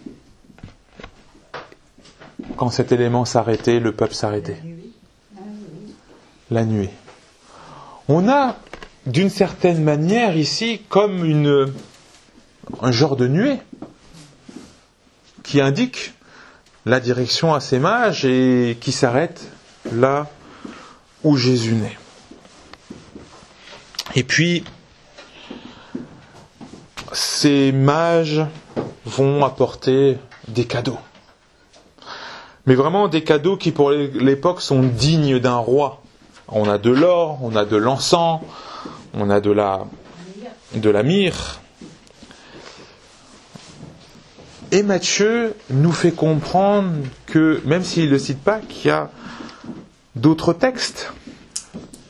[2.57, 4.57] quand cet élément s'arrêtait, le peuple s'arrêtait.
[6.49, 6.89] La nuée.
[8.07, 8.57] On a,
[9.05, 11.71] d'une certaine manière, ici, comme une,
[12.81, 13.59] un genre de nuée
[15.43, 16.15] qui indique
[16.87, 19.51] la direction à ces mages et qui s'arrête
[19.91, 20.31] là
[21.23, 21.99] où Jésus naît.
[24.15, 24.63] Et puis,
[27.13, 28.41] ces mages
[29.05, 30.99] vont apporter des cadeaux.
[32.65, 36.01] Mais vraiment des cadeaux qui pour l'époque sont dignes d'un roi.
[36.47, 38.39] On a de l'or, on a de l'encens,
[39.13, 39.85] on a de la,
[40.75, 41.61] de la myrrhe,
[44.73, 46.91] Et Matthieu nous fait comprendre
[47.25, 49.09] que, même s'il ne le cite pas, qu'il y a
[50.15, 51.11] d'autres textes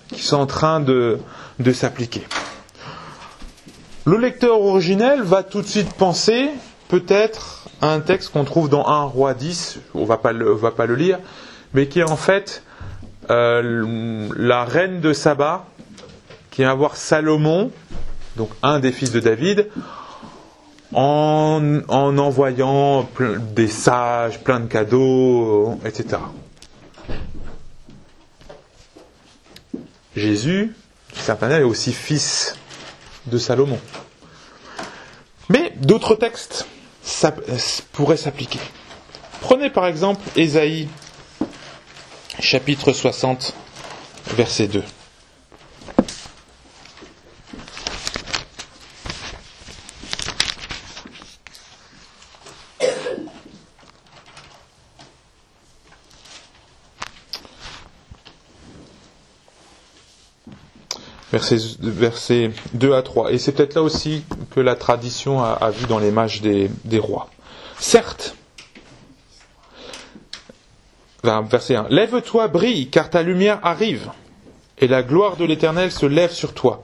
[0.09, 1.17] qui sont en train de
[1.73, 2.21] s'appliquer.
[4.05, 6.49] Le lecteur originel va tout de suite penser
[6.87, 10.71] peut-être à un texte qu'on trouve dans 1 roi 10, on va pas le, va
[10.71, 11.19] pas le lire,
[11.73, 12.63] mais qui est en fait
[13.29, 15.67] euh, la reine de Saba,
[16.49, 17.71] qui va voir Salomon,
[18.37, 19.67] donc un des fils de David,
[20.93, 23.07] en, en envoyant
[23.53, 26.17] des sages, plein de cadeaux, etc.
[30.15, 30.75] Jésus,
[31.13, 32.55] certainement, est aussi fils
[33.27, 33.79] de Salomon.
[35.49, 36.65] Mais d'autres textes
[37.91, 38.59] pourraient s'appliquer.
[39.41, 40.87] Prenez par exemple Ésaïe,
[42.39, 43.53] chapitre 60,
[44.35, 44.83] verset 2.
[61.41, 63.31] Versets, versets 2 à 3.
[63.31, 66.99] Et c'est peut-être là aussi que la tradition a, vu dans les mages des, des
[66.99, 67.29] rois.
[67.79, 68.35] Certes,
[71.23, 71.87] verset 1.
[71.89, 74.11] Lève-toi, brille, car ta lumière arrive,
[74.77, 76.83] et la gloire de l'Éternel se lève sur toi.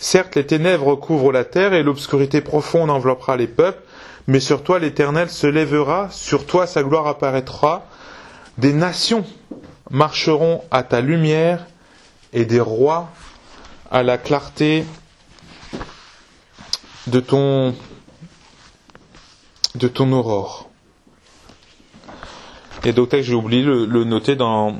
[0.00, 3.82] Certes, les ténèbres couvrent la terre, et l'obscurité profonde enveloppera les peuples,
[4.26, 7.86] mais sur toi l'Éternel se lèvera, sur toi sa gloire apparaîtra.
[8.58, 9.24] Des nations
[9.90, 11.66] marcheront à ta lumière,
[12.32, 13.10] et des rois
[13.92, 14.84] à la clarté
[17.06, 17.74] de ton,
[19.74, 20.70] de ton aurore.
[22.82, 24.76] Il y a d'autres textes, j'ai oublié de le noter dans,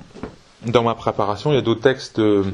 [0.66, 2.44] dans ma préparation, il y a d'autres textes de,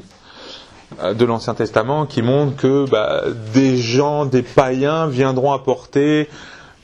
[1.15, 3.23] de l'Ancien Testament qui montrent que bah,
[3.55, 6.29] des gens, des païens viendront apporter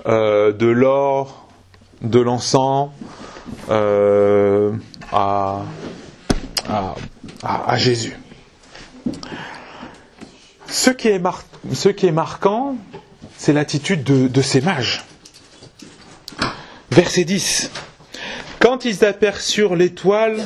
[0.06, 1.48] euh, de l'or,
[2.00, 2.90] de l'encens
[3.70, 4.72] euh,
[5.10, 5.62] à,
[6.68, 6.94] à,
[7.42, 8.16] à Jésus.
[10.74, 12.76] Ce qui est, marquant,
[13.38, 15.04] c'est l'attitude de, de ces mages.
[16.90, 17.70] Verset 10.
[18.58, 20.42] Quand ils aperçurent l'étoile,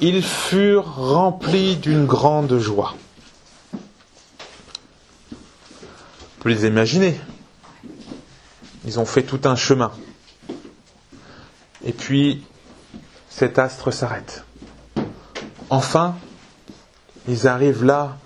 [0.00, 2.96] ils furent remplis d'une grande joie.
[3.72, 3.78] On
[6.40, 7.16] peut les imaginer.
[8.84, 9.92] Ils ont fait tout un chemin.
[11.84, 12.44] Et puis,
[13.30, 14.42] cet astre s'arrête.
[15.70, 16.16] Enfin,
[17.28, 18.18] ils arrivent là,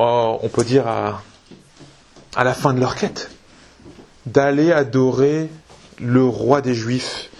[0.00, 1.22] on peut dire à,
[2.36, 3.30] la fin de leur quête,
[4.26, 5.48] d'aller adorer
[5.98, 7.30] le roi des Juifs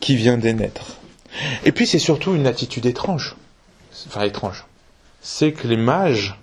[0.00, 0.96] qui vient de naître.
[1.64, 3.36] Et puis c'est surtout une attitude étrange,
[4.06, 4.64] enfin étrange,
[5.20, 6.38] c'est que les mages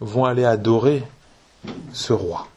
[0.00, 1.02] vont aller adorer
[1.92, 2.48] ce roi.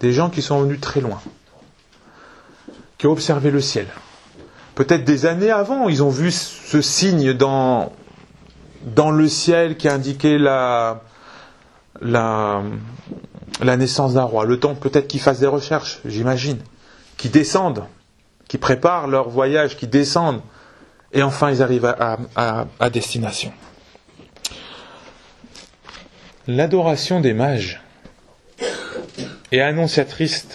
[0.00, 1.22] Des gens qui sont venus très loin,
[2.98, 3.86] qui ont observé le ciel.
[4.74, 7.92] Peut-être des années avant, ils ont vu ce signe dans,
[8.84, 11.02] dans le ciel qui indiquait la,
[12.00, 12.62] la,
[13.60, 14.44] la naissance d'un roi.
[14.44, 16.58] Le temps peut-être qu'ils fassent des recherches, j'imagine,
[17.16, 17.84] qu'ils descendent,
[18.48, 20.40] qu'ils préparent leur voyage, qu'ils descendent,
[21.12, 21.94] et enfin ils arrivent
[22.36, 23.52] à, destination.
[26.48, 27.80] L'adoration des mages
[29.52, 30.48] est annonciatrice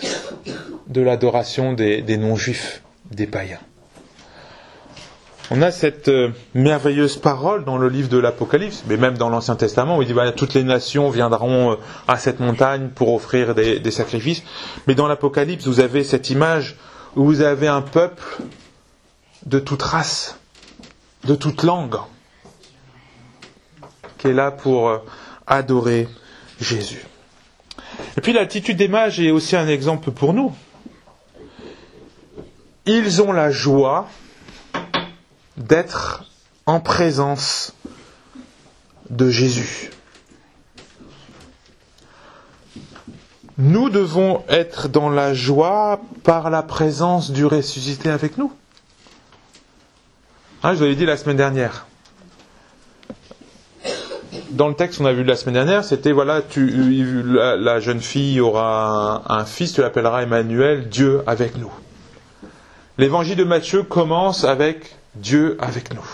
[0.87, 3.59] de l'adoration des, des non-juifs, des païens.
[5.49, 9.55] On a cette euh, merveilleuse parole dans le livre de l'Apocalypse, mais même dans l'Ancien
[9.55, 11.75] Testament, où il dit voilà, toutes les nations viendront euh,
[12.07, 14.43] à cette montagne pour offrir des, des sacrifices.
[14.87, 16.75] Mais dans l'Apocalypse, vous avez cette image
[17.15, 18.41] où vous avez un peuple
[19.45, 20.37] de toute race,
[21.23, 21.95] de toute langue,
[24.17, 24.97] qui est là pour euh,
[25.45, 26.09] adorer
[26.59, 27.05] Jésus.
[28.17, 30.53] Et puis l'attitude des mages est aussi un exemple pour nous.
[32.85, 34.07] Ils ont la joie
[35.57, 36.23] d'être
[36.65, 37.73] en présence
[39.09, 39.89] de Jésus.
[43.57, 48.53] Nous devons être dans la joie par la présence du ressuscité avec nous.
[50.61, 51.87] Hein, je vous l'avais dit la semaine dernière.
[54.51, 56.69] Dans le texte qu'on a vu la semaine dernière, c'était voilà, tu,
[57.23, 61.71] la, la, jeune fille aura un, un fils, tu l'appelleras Emmanuel, Dieu avec nous.
[62.97, 66.05] L'évangile de Matthieu commence avec Dieu avec nous.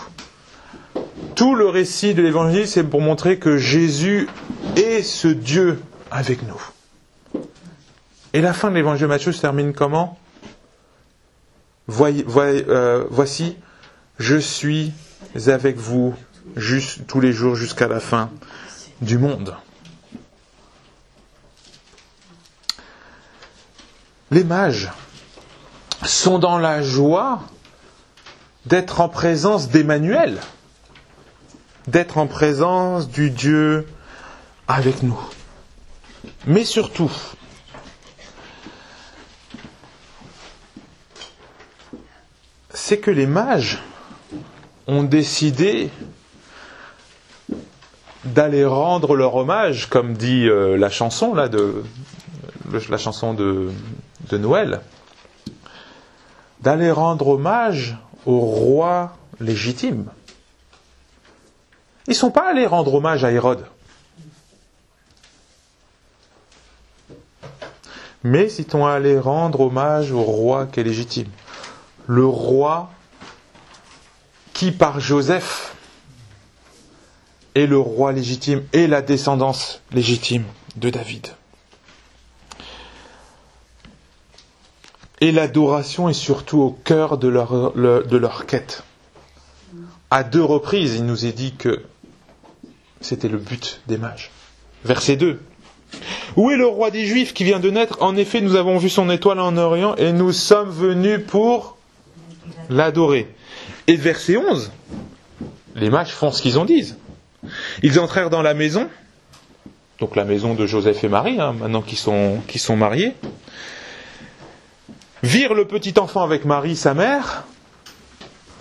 [1.34, 4.28] Tout le récit de l'évangile, c'est pour montrer que Jésus
[4.76, 5.80] est ce Dieu
[6.10, 7.42] avec nous.
[8.32, 10.18] Et la fin de l'évangile de Matthieu se termine comment?
[12.00, 13.56] Euh, Voici,
[14.18, 14.92] je suis
[15.46, 16.14] avec vous
[17.06, 18.30] tous les jours jusqu'à la fin
[19.00, 19.54] du monde.
[24.30, 24.90] Les mages
[26.02, 27.40] sont dans la joie
[28.66, 30.40] d'être en présence d'Emmanuel,
[31.86, 33.86] d'être en présence du Dieu
[34.68, 35.20] avec nous.
[36.46, 37.12] Mais surtout,
[42.72, 43.82] c'est que les mages
[44.86, 45.90] ont décidé
[48.24, 51.82] d'aller rendre leur hommage, comme dit euh, la chanson là de
[52.88, 53.70] la chanson de,
[54.30, 54.80] de Noël,
[56.60, 57.96] d'aller rendre hommage
[58.26, 60.06] au roi légitime.
[62.06, 63.64] Ils ne sont pas allés rendre hommage à Hérode.
[68.22, 71.28] Mais ils sont allés rendre hommage au roi qui est légitime.
[72.06, 72.90] Le roi
[74.54, 75.74] qui, par Joseph,
[77.54, 80.44] est le roi légitime et la descendance légitime
[80.76, 81.28] de David.
[85.24, 88.84] Et l'adoration est surtout au cœur de leur, quête.
[90.10, 91.82] À deux reprises, il nous est dit que
[93.00, 94.30] c'était le but des mages.
[94.84, 95.40] Verset 2.
[96.36, 98.02] Où est le roi des Juifs qui vient de naître?
[98.02, 101.78] En effet, nous avons vu son étoile en Orient et nous sommes venus pour
[102.68, 103.34] l'adorer.
[103.86, 104.72] Et verset 11,
[105.74, 106.98] les mages font ce qu'ils en disent.
[107.82, 108.90] Ils entrèrent dans la maison,
[110.00, 113.14] donc la maison de Joseph et Marie, hein, maintenant qu'ils sont, qui sont mariés,
[115.52, 117.44] le petit enfant avec Marie, sa mère.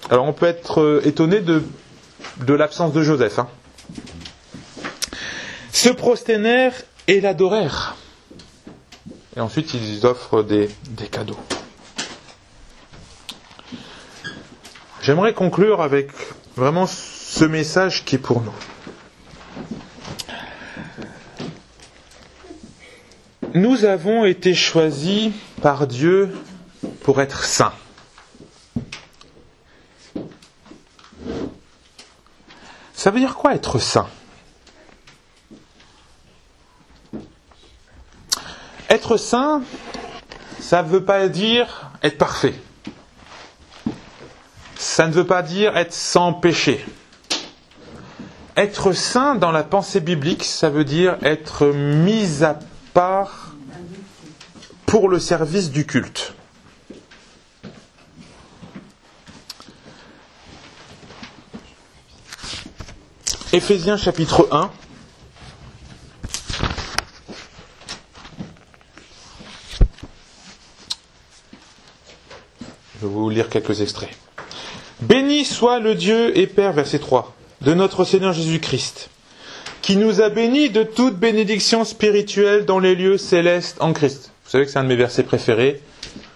[0.09, 1.63] Alors on peut être euh, étonné de,
[2.53, 3.39] l'absence de Joseph.
[3.39, 3.47] Hein.
[5.71, 6.73] Se prosténèrent
[7.07, 7.95] et l'adorèrent.
[9.37, 11.39] Et ensuite ils offrent des, des cadeaux.
[15.01, 16.09] J'aimerais conclure avec
[16.55, 18.53] vraiment ce message qui est pour nous.
[23.53, 25.31] Nous avons été choisis
[25.61, 26.33] par Dieu
[27.03, 27.73] pour être saints.
[32.93, 34.07] Ça veut dire quoi être saint?
[38.89, 39.61] Être saint,
[40.59, 42.55] ça ne veut pas dire être parfait
[44.83, 46.85] ça ne veut pas dire être sans péché.
[48.55, 52.59] Être saint dans la pensée biblique, ça veut dire être mis à
[52.93, 53.55] part
[54.85, 56.35] pour le service du culte.
[63.55, 64.71] Éphésiens chapitre 1.
[72.95, 74.09] Je vais vous lire quelques extraits.
[75.01, 79.11] Béni soit le Dieu et Père, verset 3, de notre Seigneur Jésus-Christ,
[79.83, 84.31] qui nous a bénis de toute bénédiction spirituelle dans les lieux célestes en Christ.
[84.45, 85.79] Vous savez que c'est un de mes versets préférés.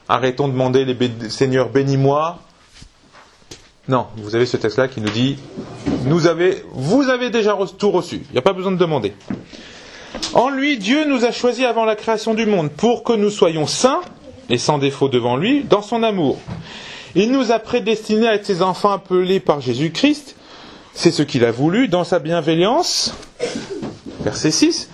[0.07, 2.43] Arrêtons de demander les Seigneur bénis-moi.
[3.89, 5.37] Non, vous avez ce texte-là qui nous dit
[6.05, 6.27] vous
[7.09, 8.21] avez déjà tout reçu.
[8.29, 9.13] Il n'y a pas besoin de demander.
[10.33, 13.67] En lui, Dieu nous a choisis avant la création du monde pour que nous soyons
[13.67, 14.01] saints
[14.49, 16.39] et sans défaut devant lui dans son amour.
[17.15, 20.35] Il nous a prédestinés à être ses enfants appelés par Jésus-Christ.
[20.93, 23.13] C'est ce qu'il a voulu dans sa bienveillance.
[24.21, 24.89] Verset 6.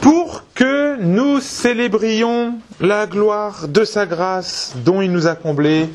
[0.00, 5.88] Pour que nous célébrions la gloire de sa grâce dont il nous a comblés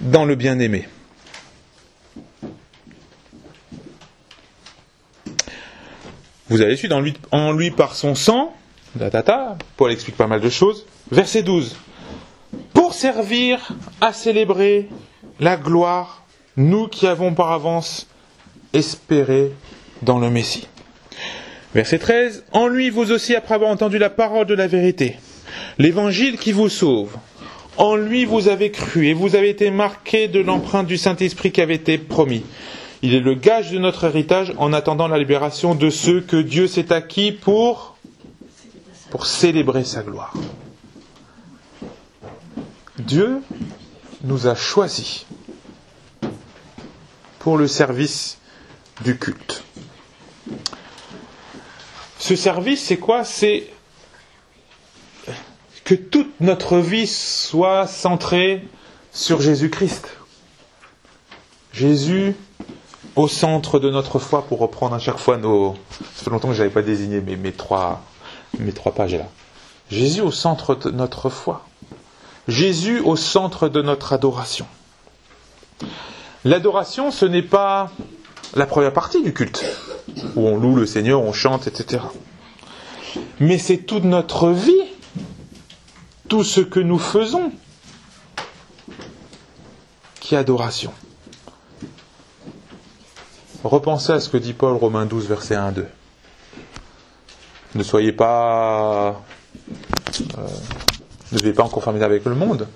[0.00, 0.88] dans le bien-aimé.
[6.48, 8.54] Vous avez su dans lui, en lui par son sang,
[9.76, 10.86] Paul explique pas mal de choses.
[11.10, 11.76] Verset 12
[12.72, 14.88] pour servir à célébrer
[15.40, 16.22] la gloire,
[16.56, 18.06] nous qui avons par avance
[18.72, 19.50] espéré
[20.02, 20.68] dans le Messie.
[21.74, 22.44] Verset 13.
[22.52, 25.16] En lui, vous aussi, après avoir entendu la parole de la vérité,
[25.78, 27.16] l'évangile qui vous sauve,
[27.78, 31.60] en lui vous avez cru et vous avez été marqués de l'empreinte du Saint-Esprit qui
[31.60, 32.44] avait été promis.
[33.02, 36.66] Il est le gage de notre héritage en attendant la libération de ceux que Dieu
[36.66, 37.96] s'est acquis pour,
[39.10, 40.32] pour célébrer sa gloire.
[42.98, 43.40] Dieu
[44.24, 45.26] nous a choisis
[47.38, 48.38] pour le service
[49.04, 49.62] du culte.
[52.18, 53.22] Ce service, c'est quoi?
[53.24, 53.68] C'est
[55.86, 58.66] que toute notre vie soit centrée
[59.12, 60.08] sur Jésus-Christ.
[61.72, 62.34] Jésus
[63.14, 65.76] au centre de notre foi, pour reprendre à chaque fois nos.
[66.16, 68.02] Ça fait longtemps que je n'avais pas désigné mes, mes, trois,
[68.58, 69.26] mes trois pages là.
[69.88, 71.64] Jésus au centre de notre foi.
[72.48, 74.66] Jésus au centre de notre adoration.
[76.44, 77.92] L'adoration, ce n'est pas
[78.54, 79.64] la première partie du culte,
[80.34, 82.02] où on loue le Seigneur, on chante, etc.
[83.38, 84.82] Mais c'est toute notre vie,
[86.28, 87.52] tout ce que nous faisons,
[90.20, 90.92] qui est adoration.
[93.64, 95.86] Repensez à ce que dit Paul, Romains 12, verset 1 2.
[97.74, 99.22] Ne soyez pas.
[100.38, 100.46] Euh,
[101.32, 102.68] ne vivez pas en conformité avec le monde,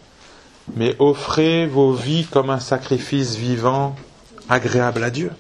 [0.74, 3.94] mais offrez vos vies comme un sacrifice vivant,
[4.48, 5.30] agréable à Dieu.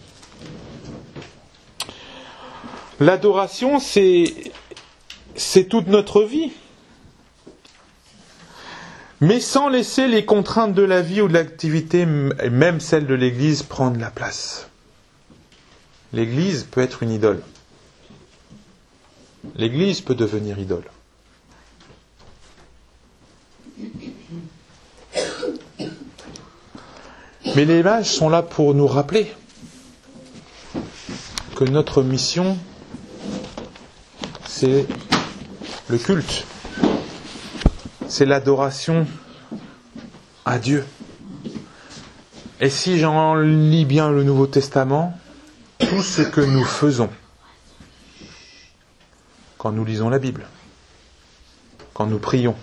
[3.00, 4.52] L'adoration, c'est,
[5.34, 6.52] c'est toute notre vie.
[9.20, 13.62] Mais sans laisser les contraintes de la vie ou de l'activité, même celles de l'Église,
[13.62, 14.68] prendre la place.
[16.12, 17.42] L'Église peut être une idole.
[19.56, 20.84] L'Église peut devenir idole.
[27.56, 29.32] Mais les images sont là pour nous rappeler
[31.56, 32.56] que notre mission,
[34.46, 34.86] c'est
[35.88, 36.46] le culte,
[38.10, 39.06] c'est l'adoration
[40.44, 40.84] à Dieu.
[42.60, 45.16] Et si j'en lis bien le Nouveau Testament,
[45.78, 47.08] tout ce que nous faisons
[49.56, 50.46] quand nous lisons la Bible,
[51.94, 52.56] quand nous prions,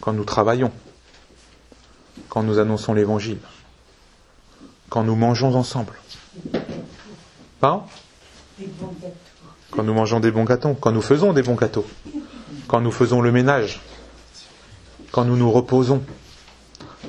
[0.00, 0.72] quand nous travaillons,
[2.28, 3.38] quand nous annonçons l'Évangile,
[4.88, 5.92] quand nous mangeons ensemble.
[7.60, 7.86] Pas
[9.70, 11.86] Quand nous mangeons des bons gâteaux, quand nous faisons des bons gâteaux,
[12.66, 13.80] quand nous faisons le ménage,
[15.16, 16.02] quand nous nous reposons,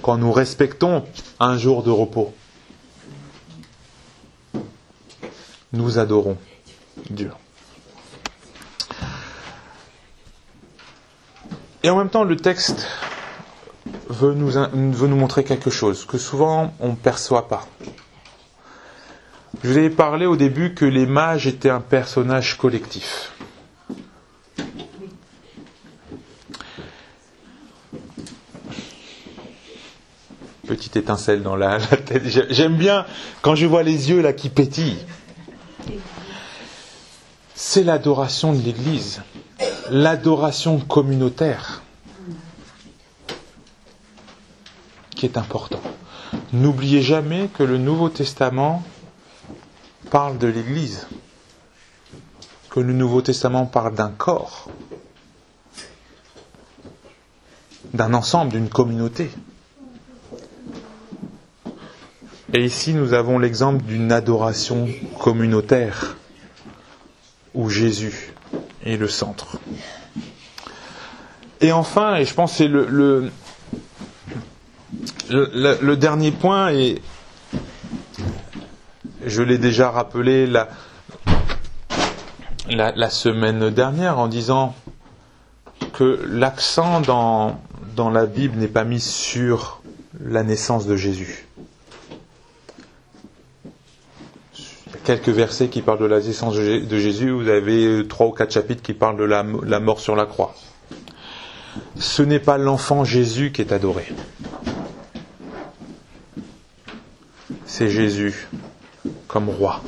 [0.02, 1.04] quand nous respectons
[1.42, 2.34] un jour de repos.
[5.74, 6.38] Nous adorons
[7.10, 7.34] Dieu.
[11.84, 12.88] Et en même temps, le texte
[14.08, 17.68] veut nous, veut nous montrer quelque chose que souvent on ne perçoit pas.
[19.66, 23.34] Je vous ai parlé au début que les mages étaient un personnage collectif.
[30.68, 32.24] Petite étincelle dans la, tête.
[32.50, 33.06] J'aime bien
[33.42, 35.06] quand je vois les yeux là qui pétillent.
[37.56, 39.22] C'est l'adoration de l'Église,
[39.90, 41.82] l'adoration communautaire.
[45.18, 45.82] qui est important.
[46.54, 48.84] N'oubliez jamais que le Nouveau Testament
[50.12, 51.08] parle de l'Église,
[52.70, 54.70] que le Nouveau Testament parle d'un corps,
[57.94, 59.32] d'un ensemble, d'une communauté.
[62.54, 64.88] Et ici, nous avons l'exemple d'une adoration
[65.20, 66.16] communautaire,
[67.54, 68.34] où Jésus
[68.86, 69.60] est le centre.
[71.60, 72.68] Et enfin, et je pense que c'est
[75.30, 77.02] le, dernier point, et
[79.26, 80.70] je l'ai déjà rappelé la,
[83.10, 84.74] semaine dernière en disant
[85.94, 89.82] que l'accent dans la Bible n'est pas mis sur
[90.24, 91.48] la naissance de Jésus.
[94.88, 98.28] Il y a quelques versets qui parlent de la naissance de Jésus, vous avez trois
[98.28, 100.54] ou quatre chapitres qui parlent de la, la mort sur la croix.
[101.98, 104.06] Ce n'est pas l'enfant Jésus qui est adoré.
[107.66, 108.50] c'est Jésus
[109.30, 109.82] comme roi.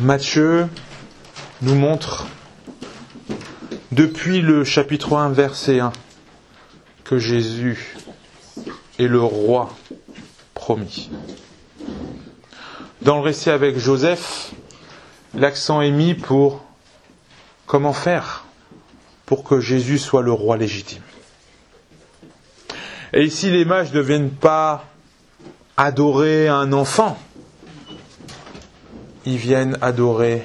[0.00, 0.68] Matthieu
[1.60, 2.26] nous montre
[3.92, 5.92] depuis le chapitre 1, verset 1,
[7.04, 7.96] que Jésus
[8.98, 9.74] est le roi
[13.02, 14.52] Dans le récit avec Joseph,
[15.34, 16.64] l'accent est mis pour
[17.66, 18.44] comment faire
[19.26, 21.02] pour que Jésus soit le roi légitime.
[23.12, 24.84] Et ici, les mages ne viennent pas
[25.76, 27.18] adorer un enfant,
[29.24, 30.42] ils viennent adorer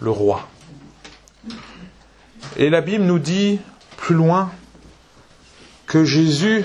[0.00, 0.48] le roi.
[2.56, 3.60] Et la Bible nous dit
[3.96, 4.50] plus loin
[5.86, 6.64] que Jésus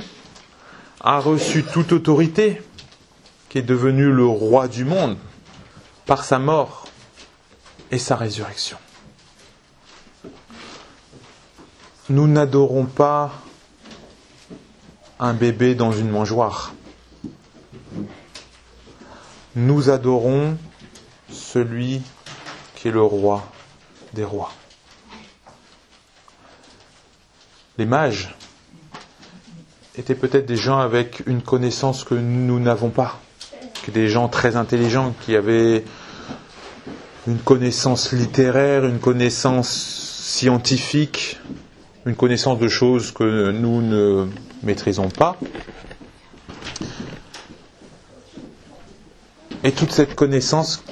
[1.04, 2.62] a reçu toute autorité,
[3.50, 5.18] qui est devenu le roi du monde
[6.06, 6.88] par sa mort
[7.92, 8.78] et sa résurrection.
[12.10, 13.32] Nous n'adorons pas
[15.20, 16.74] un bébé dans une mangeoire.
[19.56, 20.58] Nous adorons
[21.30, 22.02] celui
[22.76, 23.46] qui est le roi
[24.14, 24.52] des rois.
[27.78, 28.36] Les mages
[29.98, 33.20] étaient peut-être des gens avec une connaissance que nous n'avons pas,
[33.94, 35.84] des gens très intelligents qui avaient
[37.28, 41.40] une connaissance littéraire, une connaissance scientifique,
[42.06, 44.28] une connaissance de choses que nous ne
[44.64, 45.38] maîtrisons pas.
[49.64, 50.84] Et toute cette connaissance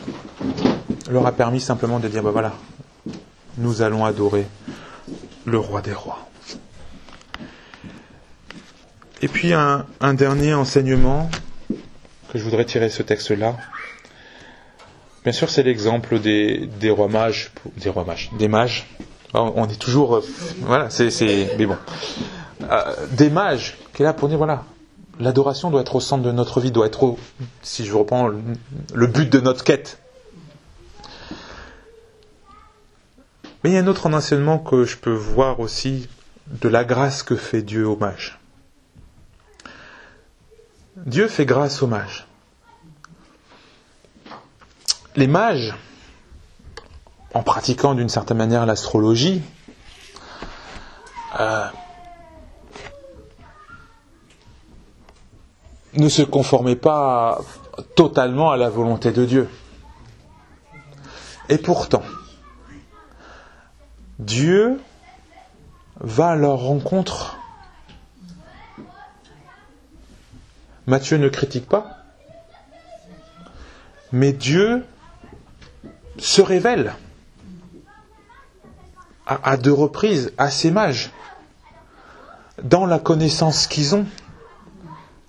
[1.10, 2.54] leur a permis simplement de dire, ben voilà,
[3.58, 4.45] nous allons adorer
[5.45, 6.31] le roi des rois.
[9.22, 11.30] Et puis un, dernier enseignement
[12.32, 13.56] que je voudrais tirer de ce texte-là.
[15.24, 18.88] Bien sûr, c'est l'exemple des, des rois mages, des rois mages, des mages.
[19.34, 20.26] On est toujours, euh,
[20.62, 21.10] voilà, c'est,
[21.58, 21.78] mais bon,
[22.70, 24.64] Euh, des mages qui est là pour dire voilà,
[25.20, 27.20] l'adoration doit être au centre de notre vie, doit être, au,
[27.62, 30.00] si je reprends le but de notre quête.
[33.64, 36.08] Mais il y a un autre enseignement que je peux voir aussi
[36.48, 38.41] de la grâce que fait Dieu aux mages.
[41.06, 42.28] Dieu fait grâce aux mages.
[45.16, 45.74] Les mages,
[47.34, 49.41] en pratiquant d'une certaine manière l'astrologie,
[51.39, 51.66] euh,
[55.93, 57.41] ne se conformaient pas
[57.95, 59.49] totalement à la volonté de Dieu.
[61.49, 62.04] Et pourtant,
[64.20, 64.80] Dieu
[65.99, 67.41] va à leur rencontre.
[70.92, 72.04] Matthieu ne critique pas,
[74.12, 74.84] mais Dieu
[76.18, 76.96] se révèle
[79.26, 81.12] à, deux reprises à ces mages
[82.62, 84.06] dans la connaissance qu'ils ont,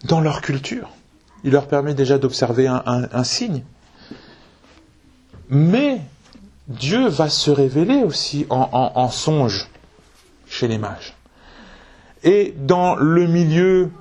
[0.03, 0.89] dans leur culture.
[1.45, 3.63] Il leur permet déjà d'observer un, signe.
[5.49, 6.01] Mais
[6.67, 9.69] Dieu va se révéler aussi en songe
[10.49, 11.15] chez les mages.
[12.25, 13.93] Et dans le milieu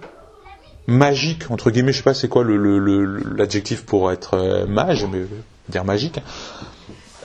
[0.87, 5.05] magique, entre guillemets, je sais pas c'est quoi le- le- l'adjectif pour être euh, mage,
[5.05, 5.25] mais
[5.69, 6.19] dire magique,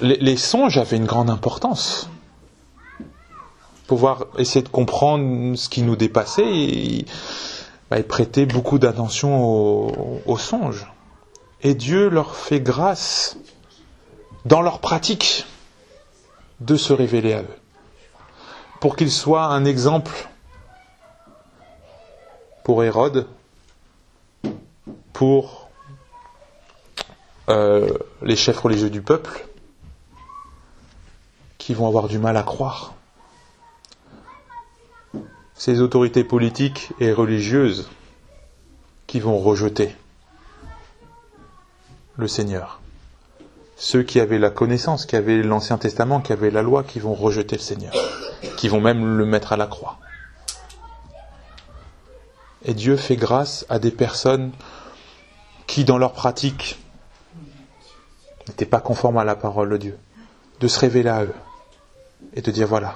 [0.01, 2.11] les, songes avaient une grande importance.
[3.87, 7.07] Pouvoir essayer de comprendre ce qui nous dépassait et,
[7.91, 10.87] bah, prêter beaucoup d'attention aux songes.
[11.63, 13.37] Et Dieu leur fait grâce
[14.45, 15.47] dans leur pratique
[16.61, 17.57] de se révéler à eux.
[18.81, 20.29] Pour qu'ils soient un exemple
[22.65, 23.27] pour Hérode,
[25.17, 25.71] pour
[27.49, 27.89] euh,
[28.21, 29.47] les chefs religieux du peuple,
[31.57, 32.93] qui vont avoir du mal à croire.
[35.55, 37.89] Ces autorités politiques et religieuses
[39.07, 39.97] qui vont rejeter
[42.19, 42.83] le Seigneur.
[43.79, 47.15] Ceux qui avaient la connaissance, qui avaient l'Ancien Testament, qui avaient la loi, qui vont
[47.15, 47.95] rejeter le Seigneur,
[48.59, 49.99] qui vont même le mettre à la croix.
[52.67, 54.53] Et Dieu fait grâce à des personnes
[55.77, 56.79] qui, dans leur pratique,
[58.49, 59.99] n'étaient pas conformes à la parole de Dieu,
[60.59, 61.35] de se révéler à eux
[62.33, 62.95] et de dire voilà,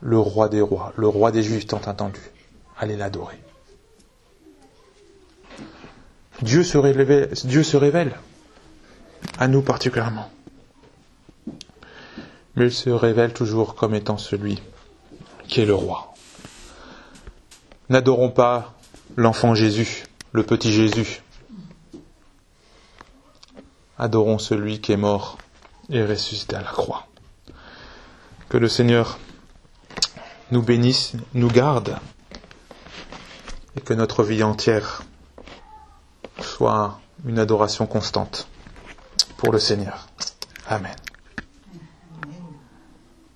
[0.00, 2.22] le roi des rois, le roi des juifs tant attendu,
[2.78, 3.38] allez l'adorer.
[6.40, 8.14] Dieu se révèle, Dieu se révèle
[9.38, 10.30] à nous particulièrement.
[12.54, 14.62] Mais il se révèle toujours comme étant celui
[15.48, 16.14] qui est le roi.
[17.90, 18.72] N'adorons pas
[19.16, 21.20] l'enfant Jésus, le petit Jésus.
[23.98, 25.38] Adorons celui qui est mort
[25.90, 27.06] et ressuscité à la croix.
[28.48, 29.18] Que le Seigneur
[30.50, 31.96] nous bénisse, nous garde,
[33.76, 35.02] et que notre vie entière
[36.40, 38.48] soit une adoration constante
[39.36, 40.06] pour le Seigneur.
[40.68, 40.94] Amen.